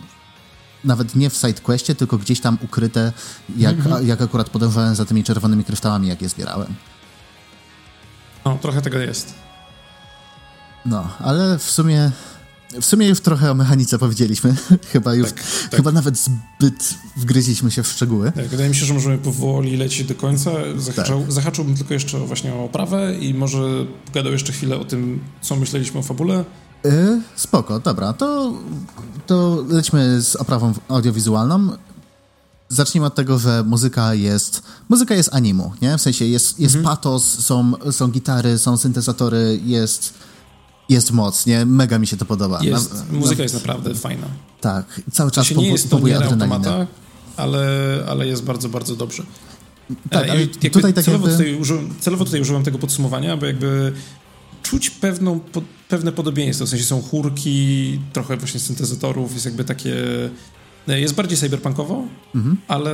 [0.83, 3.13] nawet nie w sidequestie, tylko gdzieś tam ukryte,
[3.57, 4.05] jak, mm-hmm.
[4.05, 6.75] jak akurat podążałem za tymi czerwonymi kryształami, jak je zbierałem.
[8.45, 9.33] No, trochę tego jest.
[10.85, 12.11] No, ale w sumie
[12.81, 14.55] w sumie już trochę o mechanice powiedzieliśmy.
[14.93, 15.75] chyba już, tak, tak.
[15.75, 18.31] chyba nawet zbyt wgryziliśmy się w szczegóły.
[18.31, 20.51] Tak, wydaje mi się, że możemy powoli lecieć do końca.
[20.77, 21.31] Zahaczał, tak.
[21.31, 25.99] Zahaczyłbym tylko jeszcze właśnie o oprawę i może pogadał jeszcze chwilę o tym, co myśleliśmy
[25.99, 26.45] o fabule.
[26.83, 28.53] Yy, spoko, dobra, to,
[29.27, 31.69] to lećmy z oprawą audiowizualną.
[32.69, 34.63] Zacznijmy od tego, że muzyka jest.
[34.89, 35.97] Muzyka jest animu, nie?
[35.97, 36.95] W sensie jest, jest mhm.
[36.95, 40.13] patos, są, są gitary, są syntezatory, jest
[40.91, 41.65] jest moc, nie?
[41.65, 42.59] Mega mi się to podoba.
[42.63, 43.43] Jest, na, muzyka na...
[43.43, 44.27] jest naprawdę fajna.
[44.61, 46.87] Tak, cały czas nie jest to nie automata,
[47.37, 47.65] ale,
[48.07, 49.23] ale jest bardzo, bardzo dobrze.
[50.09, 51.43] Tak, e, ale tutaj tak celowo, jakby...
[51.43, 53.93] tutaj użyłem, celowo tutaj użyłem tego podsumowania, bo jakby
[54.63, 59.95] czuć pewną, po, pewne podobieństwo, w sensie są chórki, trochę właśnie syntezatorów, jest jakby takie...
[60.87, 62.03] E, jest bardziej cyberpunkowo,
[62.35, 62.57] mhm.
[62.67, 62.91] ale,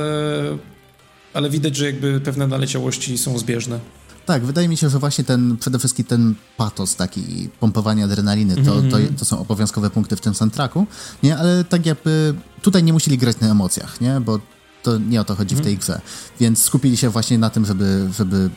[1.34, 3.80] ale widać, że jakby pewne naleciałości są zbieżne.
[4.28, 8.60] Tak, wydaje mi się, że właśnie ten, przede wszystkim ten patos taki, pompowanie adrenaliny, to,
[8.60, 8.90] mm -hmm.
[8.90, 10.86] to, to, są obowiązkowe punkty w tym soundtracku,
[11.22, 11.38] nie?
[11.38, 14.20] Ale tak jakby tutaj nie musieli grać na emocjach, nie?
[14.20, 14.40] Bo
[14.82, 15.62] to nie o to chodzi mm -hmm.
[15.62, 16.00] w tej mhm.
[16.00, 16.00] grze.
[16.40, 18.50] Więc skupili się właśnie na tym, żeby, żeby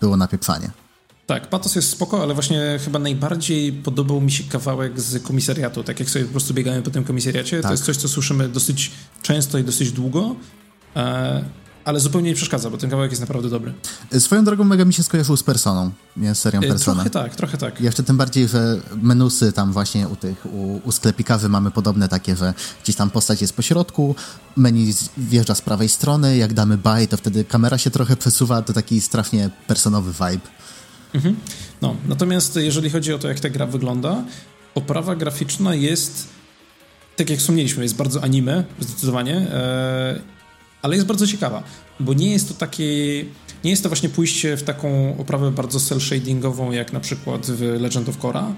[0.00, 0.70] było napieprzanie.
[1.26, 6.00] Tak, patos jest spoko, ale właśnie chyba najbardziej podobał mi się kawałek z komisariatu, tak
[6.00, 7.56] jak sobie po prostu biegamy po tym komisariacie.
[7.56, 7.66] Tak.
[7.66, 8.90] To jest coś, co słyszymy dosyć
[9.22, 10.36] często i dosyć długo.
[10.96, 11.44] E,
[11.86, 13.74] ale zupełnie nie przeszkadza, bo ten kawałek jest naprawdę dobry.
[14.18, 16.34] Swoją drogą mega mi się skojarzył z Personą, nie?
[16.34, 16.94] Z serią e, Persona.
[16.94, 17.80] Trochę tak, trochę tak.
[17.80, 22.36] Jeszcze tym bardziej, że menusy tam właśnie u tych, u, u sklepikarzy mamy podobne takie,
[22.36, 24.14] że gdzieś tam postać jest po środku,
[24.56, 28.72] menu wjeżdża z prawej strony, jak damy buy, to wtedy kamera się trochę przesuwa, to
[28.72, 30.48] taki strasznie personowy vibe.
[31.14, 31.36] Mhm.
[31.82, 34.24] No, natomiast jeżeli chodzi o to, jak ta gra wygląda,
[34.74, 36.28] oprawa graficzna jest,
[37.16, 39.36] tak jak wspomnieliśmy, jest bardzo anime, zdecydowanie.
[39.36, 40.35] E,
[40.86, 41.62] ale jest bardzo ciekawa,
[42.00, 42.84] bo nie jest to takie,
[43.64, 48.08] nie jest to właśnie pójście w taką oprawę bardzo cel-shadingową, jak na przykład w Legend
[48.08, 48.54] of Korra.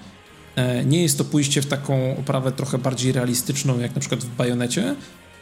[0.56, 4.36] E, nie jest to pójście w taką oprawę trochę bardziej realistyczną, jak na przykład w
[4.36, 4.94] Bajonecie,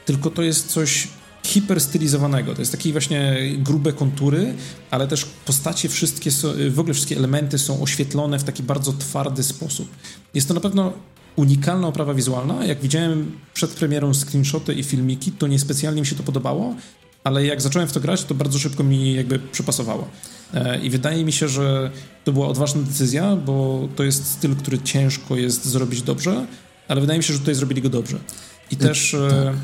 [0.04, 1.08] tylko to jest coś
[1.44, 2.54] hiperstylizowanego.
[2.54, 4.54] To jest takie właśnie grube kontury,
[4.90, 6.30] ale też postacie wszystkie,
[6.70, 9.88] w ogóle wszystkie elementy są oświetlone w taki bardzo twardy sposób.
[10.34, 10.92] Jest to na pewno
[11.36, 12.64] unikalna oprawa wizualna.
[12.64, 16.74] Jak widziałem przed premierą screenshoty i filmiki, to niespecjalnie mi się to podobało,
[17.24, 20.08] ale jak zacząłem w to grać, to bardzo szybko mi jakby przypasowało.
[20.54, 21.90] E, I wydaje mi się, że
[22.24, 26.46] to była odważna decyzja, bo to jest styl, który ciężko jest zrobić dobrze,
[26.88, 28.18] ale wydaje mi się, że tutaj zrobili go dobrze.
[28.70, 29.54] I y też e, tak.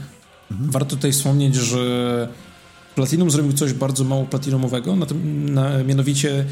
[0.50, 0.70] mhm.
[0.70, 2.28] warto tutaj wspomnieć, że
[2.94, 6.44] Platinum zrobił coś bardzo mało platinumowego, na tym, na, mianowicie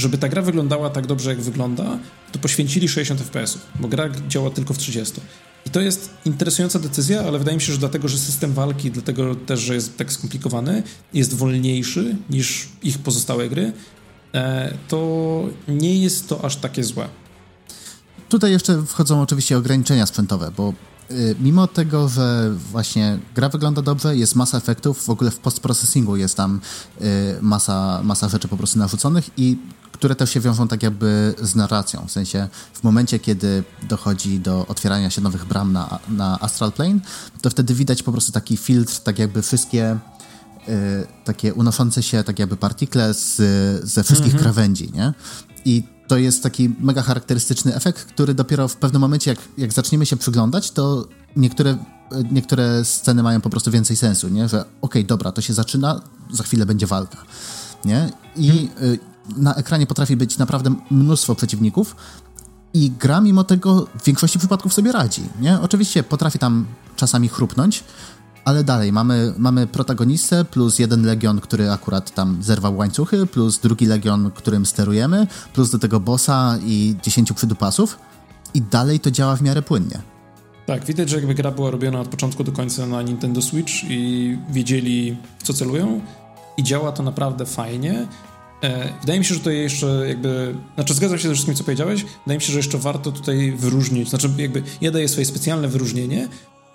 [0.00, 1.98] żeby ta gra wyglądała tak dobrze, jak wygląda,
[2.32, 5.20] to poświęcili 60 fps, bo gra działa tylko w 30.
[5.66, 9.34] I to jest interesująca decyzja, ale wydaje mi się, że dlatego, że system walki, dlatego
[9.34, 10.82] też, że jest tak skomplikowany,
[11.14, 13.72] jest wolniejszy niż ich pozostałe gry,
[14.34, 17.08] e, to nie jest to aż takie złe.
[18.28, 20.72] Tutaj jeszcze wchodzą oczywiście ograniczenia sprzętowe, bo
[21.10, 26.16] y, mimo tego, że właśnie gra wygląda dobrze, jest masa efektów, w ogóle w postprocessingu
[26.16, 26.60] jest tam
[27.00, 27.04] y,
[27.40, 29.58] masa, masa rzeczy po prostu narzuconych i
[30.00, 32.04] które też się wiążą tak jakby z narracją.
[32.06, 37.00] W sensie w momencie, kiedy dochodzi do otwierania się nowych bram na, na Astral Plane,
[37.42, 39.98] to wtedy widać po prostu taki filtr, tak jakby wszystkie
[40.68, 43.36] y, takie unoszące się tak jakby partikle z,
[43.84, 44.42] ze wszystkich mhm.
[44.42, 45.14] krawędzi, nie?
[45.64, 50.06] I to jest taki mega charakterystyczny efekt, który dopiero w pewnym momencie, jak, jak zaczniemy
[50.06, 51.76] się przyglądać, to niektóre,
[52.30, 54.48] niektóre sceny mają po prostu więcej sensu, nie?
[54.48, 56.00] Że okej, okay, dobra, to się zaczyna,
[56.32, 57.18] za chwilę będzie walka,
[57.84, 58.10] nie?
[58.36, 61.96] I y, na ekranie potrafi być naprawdę mnóstwo przeciwników
[62.74, 65.60] i gra mimo tego w większości przypadków sobie radzi, nie?
[65.60, 66.66] Oczywiście potrafi tam
[66.96, 67.84] czasami chrupnąć,
[68.44, 73.86] ale dalej, mamy, mamy protagonistę plus jeden legion, który akurat tam zerwał łańcuchy, plus drugi
[73.86, 77.98] legion, którym sterujemy, plus do tego bossa i dziesięciu przydupasów
[78.54, 80.00] i dalej to działa w miarę płynnie.
[80.66, 84.38] Tak, widać, że jakby gra była robiona od początku do końca na Nintendo Switch i
[84.50, 86.00] wiedzieli, w co celują
[86.56, 88.06] i działa to naprawdę fajnie.
[88.62, 90.54] E, wydaje mi się, że to jeszcze jakby.
[90.74, 92.04] Znaczy, zgadzam się ze wszystkim, co powiedziałeś.
[92.04, 94.08] Wydaje mi się, że jeszcze warto tutaj wyróżnić.
[94.08, 96.28] Znaczy, jakby ja daję swoje specjalne wyróżnienie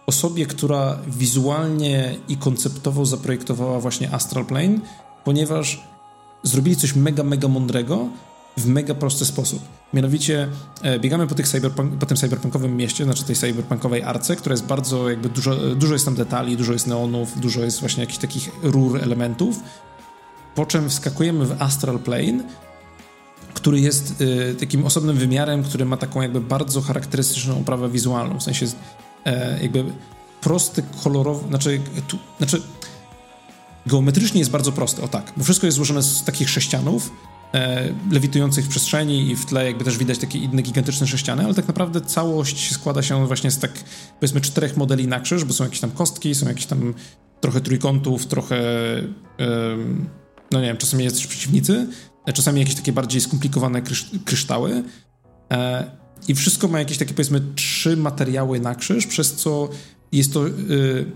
[0.05, 4.79] osobie, która wizualnie i konceptowo zaprojektowała właśnie Astral Plane,
[5.23, 5.83] ponieważ
[6.43, 8.09] zrobili coś mega, mega mądrego
[8.57, 9.59] w mega prosty sposób.
[9.93, 10.47] Mianowicie
[10.81, 14.65] e, biegamy po, tych cyberpunk, po tym cyberpunkowym mieście, znaczy tej cyberpunkowej arce, która jest
[14.65, 18.51] bardzo jakby dużo, dużo jest tam detali, dużo jest neonów, dużo jest właśnie jakichś takich
[18.63, 19.59] rur elementów,
[20.55, 22.43] po czym wskakujemy w Astral Plane,
[23.53, 28.43] który jest y, takim osobnym wymiarem, który ma taką jakby bardzo charakterystyczną oprawę wizualną, w
[28.43, 28.65] sensie
[29.25, 29.85] e, jakby
[30.41, 32.61] prosty, kolorowy, znaczy, tu, znaczy
[33.85, 37.11] geometrycznie jest bardzo prosty, o tak, bo wszystko jest złożone z takich sześcianów,
[37.53, 41.53] e, lewitujących w przestrzeni i w tle jakby też widać takie inne gigantyczne sześciany, ale
[41.53, 43.71] tak naprawdę całość składa się właśnie z tak
[44.19, 46.93] powiedzmy czterech modeli na krzyż, bo są jakieś tam kostki, są jakieś tam
[47.41, 48.57] trochę trójkątów, trochę
[50.51, 51.87] no nie wiem, czasami też przeciwnicy,
[52.33, 54.83] czasami jakieś takie bardziej skomplikowane krysz kryształy
[55.51, 55.91] e,
[56.27, 59.69] i wszystko ma jakieś takie powiedzmy trzy materiały na krzyż, przez co
[60.11, 61.11] jest to y,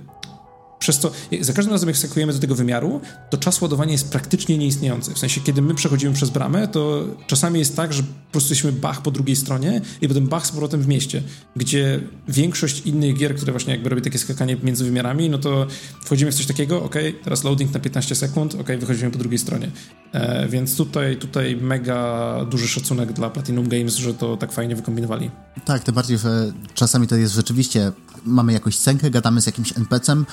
[0.79, 1.11] przez co
[1.41, 5.13] za każdym razem, jak skakujemy do tego wymiaru, to czas ładowania jest praktycznie nieistniejący.
[5.13, 8.71] W sensie, kiedy my przechodzimy przez bramę, to czasami jest tak, że po prostu jesteśmy
[8.71, 11.23] bach po drugiej stronie i potem bach z powrotem w mieście,
[11.55, 15.67] gdzie większość innych gier, które właśnie jakby robi takie skakanie między wymiarami, no to
[16.05, 19.71] wchodzimy w coś takiego, ok, teraz loading na 15 sekund, ok, wychodzimy po drugiej stronie.
[20.11, 25.31] E, więc tutaj, tutaj mega duży szacunek dla Platinum Games, że to tak fajnie wykombinowali.
[25.65, 27.91] Tak, tym bardziej, że czasami to jest rzeczywiście,
[28.25, 30.25] mamy jakąś scenkę, gadamy z jakimś NPC-em,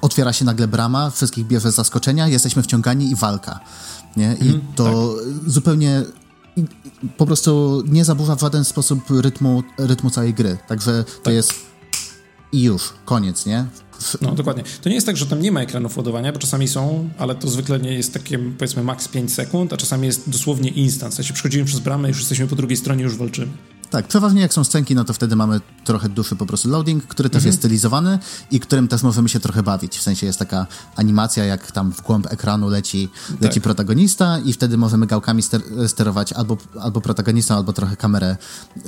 [0.00, 3.60] otwiera się nagle brama, wszystkich bierze zaskoczenia, jesteśmy wciągani i walka.
[4.16, 4.36] Nie?
[4.40, 5.50] I mm, to tak.
[5.50, 6.02] zupełnie
[7.16, 10.58] po prostu nie zaburza w żaden sposób rytmu, rytmu całej gry.
[10.68, 11.34] Także to tak.
[11.34, 11.52] jest
[12.52, 13.64] i już, koniec, nie?
[14.22, 14.64] No, dokładnie.
[14.82, 17.48] To nie jest tak, że tam nie ma ekranów ładowania, bo czasami są, ale to
[17.48, 21.12] zwykle nie jest takie, powiedzmy, maks 5 sekund, a czasami jest dosłownie instant.
[21.12, 23.52] W sensie przechodzimy przez bramę, już jesteśmy po drugiej stronie, już walczymy.
[23.90, 27.30] Tak, przeważnie jak są scenki, no to wtedy mamy trochę dłuższy po prostu loading, który
[27.30, 27.48] też mhm.
[27.48, 28.18] jest stylizowany
[28.50, 29.98] i którym też możemy się trochę bawić.
[29.98, 30.66] W sensie jest taka
[30.96, 33.08] animacja, jak tam w głąb ekranu leci,
[33.40, 33.62] leci tak.
[33.62, 38.36] protagonista i wtedy możemy gałkami ster sterować albo, albo protagonistą, albo trochę kamerę
[38.76, 38.82] y,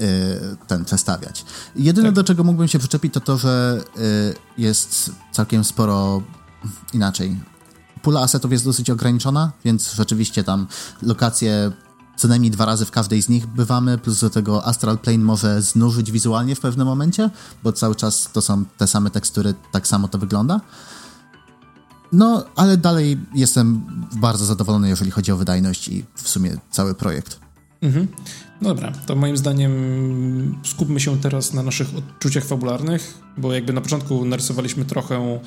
[0.67, 1.45] ten przestawiać.
[1.77, 2.15] Jedyne, tak.
[2.15, 6.23] do czego mógłbym się przyczepić, to to, że y, jest całkiem sporo
[6.93, 7.41] inaczej.
[8.03, 10.67] Pula asetów jest dosyć ograniczona, więc rzeczywiście tam
[11.03, 11.73] lokacje
[12.21, 15.63] co najmniej dwa razy w każdej z nich bywamy, plus do tego Astral Plane może
[15.63, 17.31] znużyć wizualnie w pewnym momencie,
[17.63, 20.61] bo cały czas to są te same tekstury, tak samo to wygląda.
[22.13, 23.83] No, ale dalej jestem
[24.17, 27.41] bardzo zadowolony, jeżeli chodzi o wydajność i w sumie cały projekt.
[27.83, 28.09] Mhm.
[28.63, 29.73] Dobra, to moim zdaniem
[30.65, 35.41] skupmy się teraz na naszych odczuciach fabularnych, bo jakby na początku narysowaliśmy trochę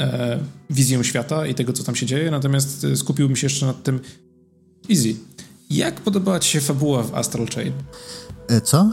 [0.00, 0.38] e,
[0.70, 4.00] wizję świata i tego, co tam się dzieje, natomiast e, skupiłbym się jeszcze nad tym
[4.90, 5.14] easy.
[5.70, 7.72] Jak podobała ci się fabuła w Astral Chain?
[8.48, 8.90] E, co?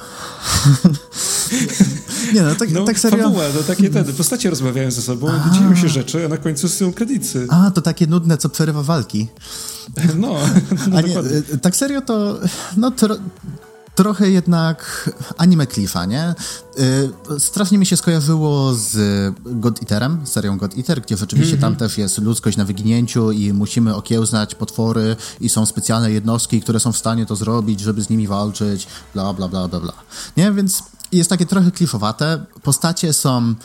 [2.33, 3.23] nie no, tak, no, tak serio.
[3.23, 6.93] Fabuła, no takie te postacie rozmawiają ze sobą, dzieją się rzeczy, a na końcu są
[6.93, 7.47] kredyty.
[7.49, 9.27] A, to takie nudne, co przerywa walki.
[10.17, 10.35] No,
[10.89, 12.39] no a nie, e, tak serio to,
[12.77, 13.15] no tro,
[13.95, 16.35] trochę jednak anime Cliffa, nie?
[16.79, 18.95] Y, strasznie mi się skojarzyło z
[19.45, 21.61] God Eaterem, serią God Eater, gdzie rzeczywiście mm -hmm.
[21.61, 26.79] tam też jest ludzkość na wyginięciu i musimy okiełznać potwory i są specjalne jednostki, które
[26.79, 29.93] są w stanie to zrobić, żeby z nimi walczyć, bla, bla, bla, bla, bla.
[30.37, 30.51] Nie?
[30.51, 32.45] Więc jest takie trochę kliszowate.
[32.63, 33.55] Postacie są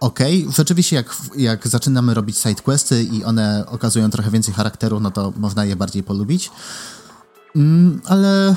[0.00, 0.18] ok.
[0.56, 5.64] Rzeczywiście jak, jak zaczynamy robić sidequesty i one okazują trochę więcej charakteru, no to można
[5.64, 6.50] je bardziej polubić.
[7.56, 8.56] Mm, ale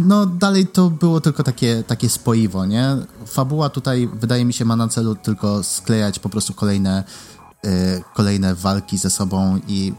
[0.00, 2.96] no dalej to było tylko takie, takie spoiwo, nie?
[3.26, 7.04] Fabuła tutaj wydaje mi się ma na celu tylko sklejać po prostu kolejne,
[7.64, 7.70] yy,
[8.14, 9.92] kolejne walki ze sobą i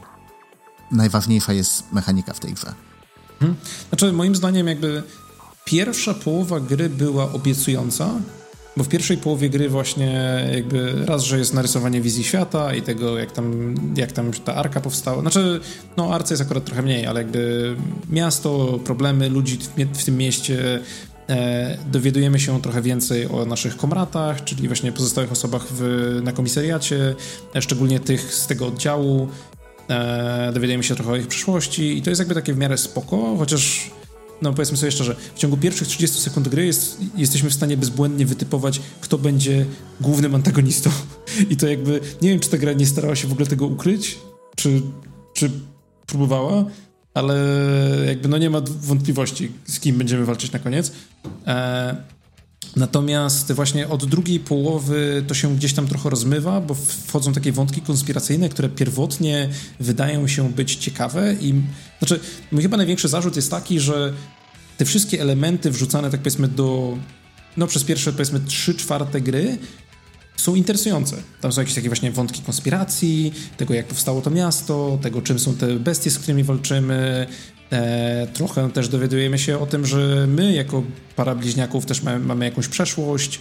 [0.91, 2.73] najważniejsza jest mechanika w tej grze.
[3.39, 3.57] Hmm.
[3.89, 5.03] Znaczy moim zdaniem jakby
[5.65, 8.09] pierwsza połowa gry była obiecująca,
[8.77, 13.17] bo w pierwszej połowie gry właśnie jakby raz, że jest narysowanie wizji świata i tego,
[13.17, 15.21] jak tam, jak tam ta arka powstała.
[15.21, 15.59] Znaczy,
[15.97, 17.75] no arce jest akurat trochę mniej, ale jakby
[18.09, 19.57] miasto, problemy ludzi
[19.93, 20.79] w, tym mieście,
[21.29, 27.15] e, dowiadujemy się trochę więcej o naszych komratach, czyli właśnie pozostałych osobach w, na komisariacie,
[27.55, 29.27] e, szczególnie tych z tego oddziału.
[29.89, 33.35] E, dowiadujemy się trochę o ich przyszłości i to jest jakby takie w miarę spoko,
[33.37, 33.91] chociaż
[34.41, 38.25] no powiedzmy sobie szczerze, w ciągu pierwszych 30 sekund gry jest, jesteśmy w stanie bezbłędnie
[38.25, 39.65] wytypować, kto będzie
[40.01, 40.89] głównym antagonistą.
[41.49, 44.19] I to jakby, nie wiem, czy ta gra nie starała się w ogóle tego ukryć,
[44.55, 44.81] czy,
[45.33, 45.51] czy
[46.05, 46.65] próbowała,
[47.13, 47.35] ale
[48.07, 50.91] jakby no nie ma wątpliwości, z kim będziemy walczyć na koniec.
[51.47, 51.95] E,
[52.75, 56.73] Natomiast właśnie od drugiej połowy to się gdzieś tam trochę rozmywa, bo
[57.07, 59.49] wchodzą takie wątki konspiracyjne, które pierwotnie
[59.79, 61.53] wydają się być ciekawe i
[61.99, 62.19] znaczy
[62.51, 64.13] mój chyba największy zarzut jest taki, że
[64.77, 66.97] te wszystkie elementy wrzucane tak powiedzmy do
[67.57, 69.57] no przez pierwsze powiedzmy trzy czwarte gry
[70.35, 71.15] są interesujące.
[71.41, 75.55] Tam są jakieś takie właśnie wątki konspiracji, tego jak powstało to miasto, tego czym są
[75.55, 77.27] te bestie, z którymi walczymy,
[77.71, 80.83] E, trochę też dowiadujemy się o tym, że my jako
[81.15, 83.39] para bliźniaków też mamy, mamy jakąś przeszłość.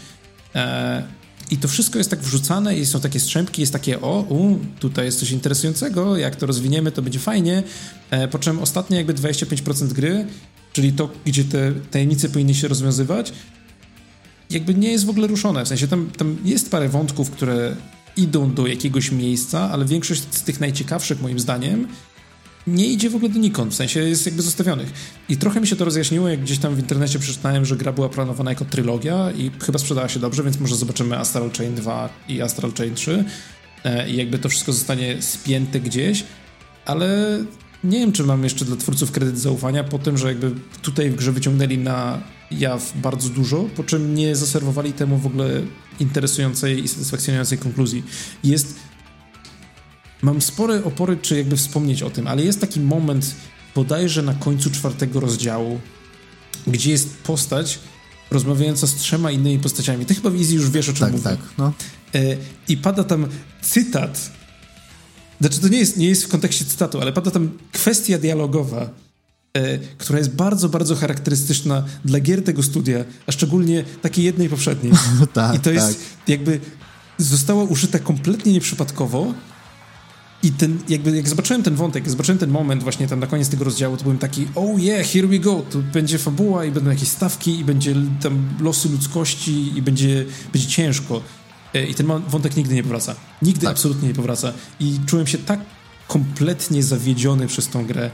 [0.54, 1.02] E,
[1.50, 5.04] I to wszystko jest tak wrzucane i są takie strzępki, jest takie o, u, tutaj
[5.04, 7.62] jest coś interesującego, jak to rozwiniemy, to będzie fajnie.
[8.10, 10.26] E, po czym ostatnie jakby 25% gry,
[10.72, 13.32] czyli to, gdzie te tajemnice powinny się rozwiązywać,
[14.50, 15.64] jakby nie jest w ogóle ruszone.
[15.64, 17.76] W sensie tam, tam jest parę wątków, które
[18.16, 21.88] idą do jakiegoś miejsca, ale większość z tych najciekawszych moim zdaniem
[22.66, 24.92] nie idzie w ogóle donikąd, w sensie jest jakby zostawionych.
[25.28, 28.08] I trochę mi się to rozjaśniło, jak gdzieś tam w internecie przeczytałem, że gra była
[28.08, 32.42] planowana jako trylogia i chyba sprzedała się dobrze, więc może zobaczymy Astral Chain 2 i
[32.42, 33.24] Astral Chain 3
[33.84, 36.24] e, i jakby to wszystko zostanie spięte gdzieś,
[36.86, 37.38] ale
[37.84, 41.16] nie wiem, czy mam jeszcze dla twórców kredyt zaufania po tym, że jakby tutaj w
[41.16, 42.20] grze wyciągnęli na
[42.50, 45.62] jaw bardzo dużo, po czym nie zaserwowali temu w ogóle
[46.00, 48.02] interesującej i satysfakcjonującej konkluzji.
[48.44, 48.74] Jest
[50.22, 53.34] mam spore opory, czy jakby wspomnieć o tym, ale jest taki moment
[53.74, 55.80] bodajże na końcu czwartego rozdziału,
[56.66, 57.78] gdzie jest postać
[58.30, 60.06] rozmawiająca z trzema innymi postaciami.
[60.06, 61.24] Ty chyba w Easy już wiesz, o czym tak, mówię.
[61.24, 61.72] Tak, no.
[62.14, 62.36] E,
[62.68, 63.26] I pada tam
[63.62, 64.30] cytat.
[65.40, 68.90] Znaczy, to nie jest, nie jest w kontekście cytatu, ale pada tam kwestia dialogowa,
[69.98, 74.92] która jest bardzo, bardzo charakterystyczna dla gier tego studia, a szczególnie takiej jednej poprzedniej.
[75.32, 76.28] tak, I to jest tak.
[76.28, 76.60] jakby
[77.18, 79.34] została użyta kompletnie nieprzypadkowo
[80.42, 83.48] i ten, jakby jak zobaczyłem ten wątek, jak zobaczyłem ten moment właśnie tam na koniec
[83.48, 86.90] tego rozdziału, to byłem taki, oh yeah, here we go, tu będzie fabuła i będą
[86.90, 91.22] jakieś stawki i będzie tam losy ludzkości i będzie, będzie ciężko.
[91.74, 93.14] E, I ten wątek nigdy nie powraca.
[93.42, 93.70] Nigdy tak.
[93.70, 94.52] absolutnie nie powraca.
[94.80, 95.60] I czułem się tak
[96.08, 98.10] kompletnie zawiedziony przez tą grę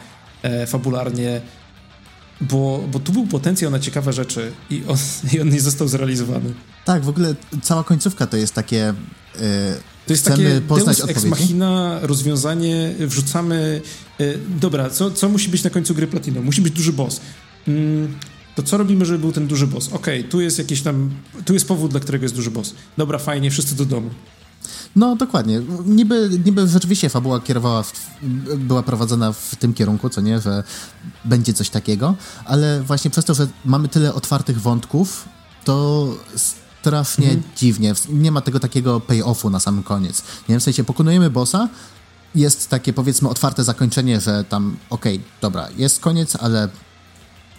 [0.46, 1.40] e, fabularnie,
[2.40, 4.96] bo, bo tu był potencjał na ciekawe rzeczy i on,
[5.32, 6.52] i on nie został zrealizowany.
[6.84, 8.94] Tak, w ogóle cała końcówka to jest takie...
[9.34, 13.80] Yy to jest Chcemy takie poznać Deus ex machina, rozwiązanie, wrzucamy...
[14.18, 16.42] Yy, dobra, co, co musi być na końcu gry Platino?
[16.42, 17.20] Musi być duży boss.
[17.68, 18.14] Mm,
[18.54, 19.88] to co robimy, żeby był ten duży boss?
[19.88, 21.10] Okej, okay, tu jest jakiś tam...
[21.44, 22.74] Tu jest powód, dla którego jest duży boss.
[22.96, 24.10] Dobra, fajnie, wszyscy do domu.
[24.96, 25.60] No, dokładnie.
[25.86, 27.92] Niby, niby rzeczywiście fabuła kierowała, w,
[28.56, 30.64] była prowadzona w tym kierunku, co nie, że
[31.24, 32.14] będzie coś takiego,
[32.44, 35.28] ale właśnie przez to, że mamy tyle otwartych wątków,
[35.64, 37.42] to strasznie mhm.
[37.56, 37.94] dziwnie.
[38.08, 40.22] Nie ma tego takiego pay-offu na samym koniec.
[40.22, 41.68] Nie wiem, w sensie pokonujemy bossa,
[42.34, 46.68] jest takie powiedzmy otwarte zakończenie, że tam okej, okay, dobra, jest koniec, ale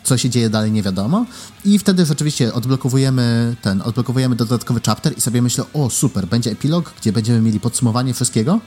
[0.07, 1.25] co się dzieje dalej nie wiadomo
[1.65, 6.93] i wtedy rzeczywiście odblokowujemy ten, odblokowujemy dodatkowy chapter i sobie myślę, o super, będzie epilog,
[7.01, 8.59] gdzie będziemy mieli podsumowanie wszystkiego,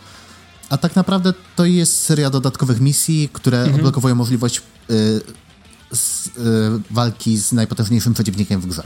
[0.68, 3.74] a tak naprawdę to jest seria dodatkowych misji, które mhm.
[3.74, 5.20] odblokowują możliwość y,
[5.93, 6.30] z, y,
[6.91, 8.82] walki z najpotężniejszym przeciwnikiem w grze.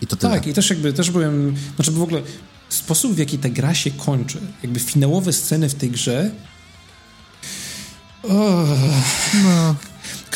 [0.00, 2.22] I to Tak, i też jakby też byłem, znaczy w ogóle
[2.68, 6.30] sposób, w jaki ta gra się kończy, jakby finałowe sceny w tej grze.
[8.22, 8.64] Oh.
[9.44, 9.74] No.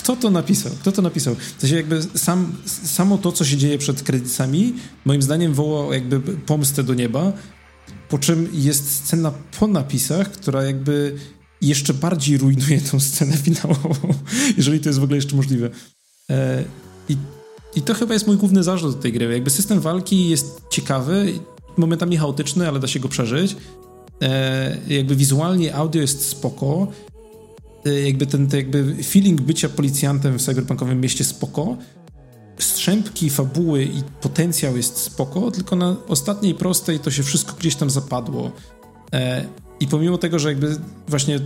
[0.08, 0.72] Kto to napisał?
[0.80, 1.34] Kto to napisał?
[1.34, 2.52] W sensie jakby sam,
[2.84, 7.32] samo to, co się dzieje przed kredytami, moim zdaniem woła jakby pomstę do nieba,
[8.08, 11.16] po czym jest scena po napisach, która jakby
[11.62, 14.14] jeszcze bardziej rujnuje tą scenę finałową,
[14.56, 15.70] jeżeli to jest w ogóle jeszcze możliwe.
[16.30, 16.64] E,
[17.08, 17.16] I
[17.76, 19.32] i to chyba jest mój główny zarzut do tej gry.
[19.32, 21.32] Jakby system walki jest ciekawy,
[21.76, 23.56] momentami chaotyczny, ale da się go przeżyć.
[24.22, 26.88] E, jakby wizualnie audio jest spoko.
[27.88, 31.76] Y, jakby ten, jakby feeling bycia policjantem w cyberpunkowym mieście spoko,
[32.58, 37.90] strzępki fabuły i potencjał jest spoko, tylko na ostatniej prostej to się wszystko gdzieś tam
[37.90, 38.52] zapadło.
[39.12, 39.44] E,
[39.80, 40.76] I pomimo tego, że jakby
[41.08, 41.40] właśnie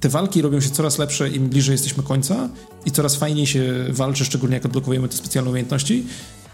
[0.00, 2.48] te walki robią się coraz lepsze im bliżej jesteśmy końca
[2.86, 6.06] i coraz fajniej się walczy, szczególnie jak odblokujemy te specjalne umiejętności,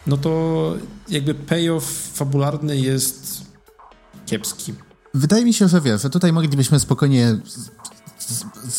[0.07, 0.75] no to
[1.09, 3.43] jakby payoff fabularny jest
[4.27, 4.75] kiepski.
[5.15, 7.37] Wydaje mi się, że wiesz, że tutaj moglibyśmy spokojnie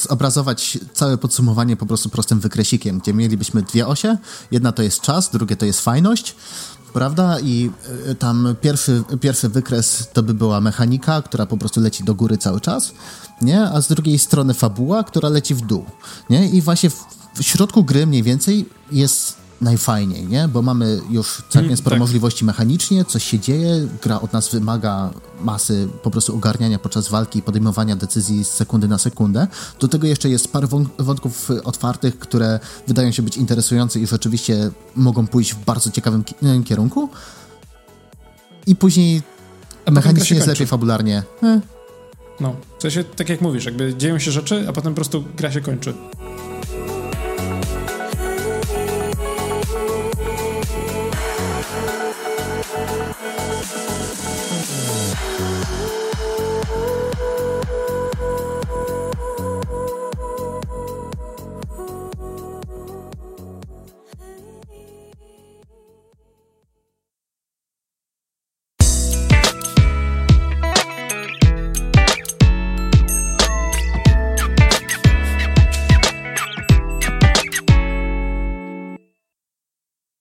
[0.09, 4.17] zobrazować całe podsumowanie po prostu prostym wykresikiem, gdzie mielibyśmy dwie osie.
[4.51, 6.35] Jedna to jest czas, drugie to jest fajność,
[6.93, 7.39] prawda?
[7.39, 7.71] I
[8.09, 12.37] y, tam pierwszy, pierwszy wykres to by była mechanika, która po prostu leci do góry
[12.37, 12.91] cały czas,
[13.41, 13.61] nie?
[13.61, 15.85] A z drugiej strony fabuła, która leci w dół,
[16.29, 16.49] nie?
[16.49, 20.47] I właśnie w, w środku gry mniej więcej jest najfajniej, nie?
[20.47, 21.99] Bo mamy już całkiem mm, sporo tak.
[21.99, 25.09] możliwości mechanicznie, coś się dzieje, gra od nas wymaga
[25.41, 29.47] masy po prostu ogarniania podczas walki i podejmowania decyzji z sekundy na sekundę.
[29.79, 30.67] Do tego jeszcze jest parę
[30.99, 36.23] wątków otwartych, które wydają się być interesujące i rzeczywiście mogą pójść w bardzo ciekawym
[36.65, 37.09] kierunku.
[38.67, 39.21] I później
[39.85, 41.23] a mechanicznie jest lepiej, fabularnie.
[42.39, 45.51] No, w sensie, tak jak mówisz, jakby dzieją się rzeczy, a potem po prostu gra
[45.51, 45.93] się kończy.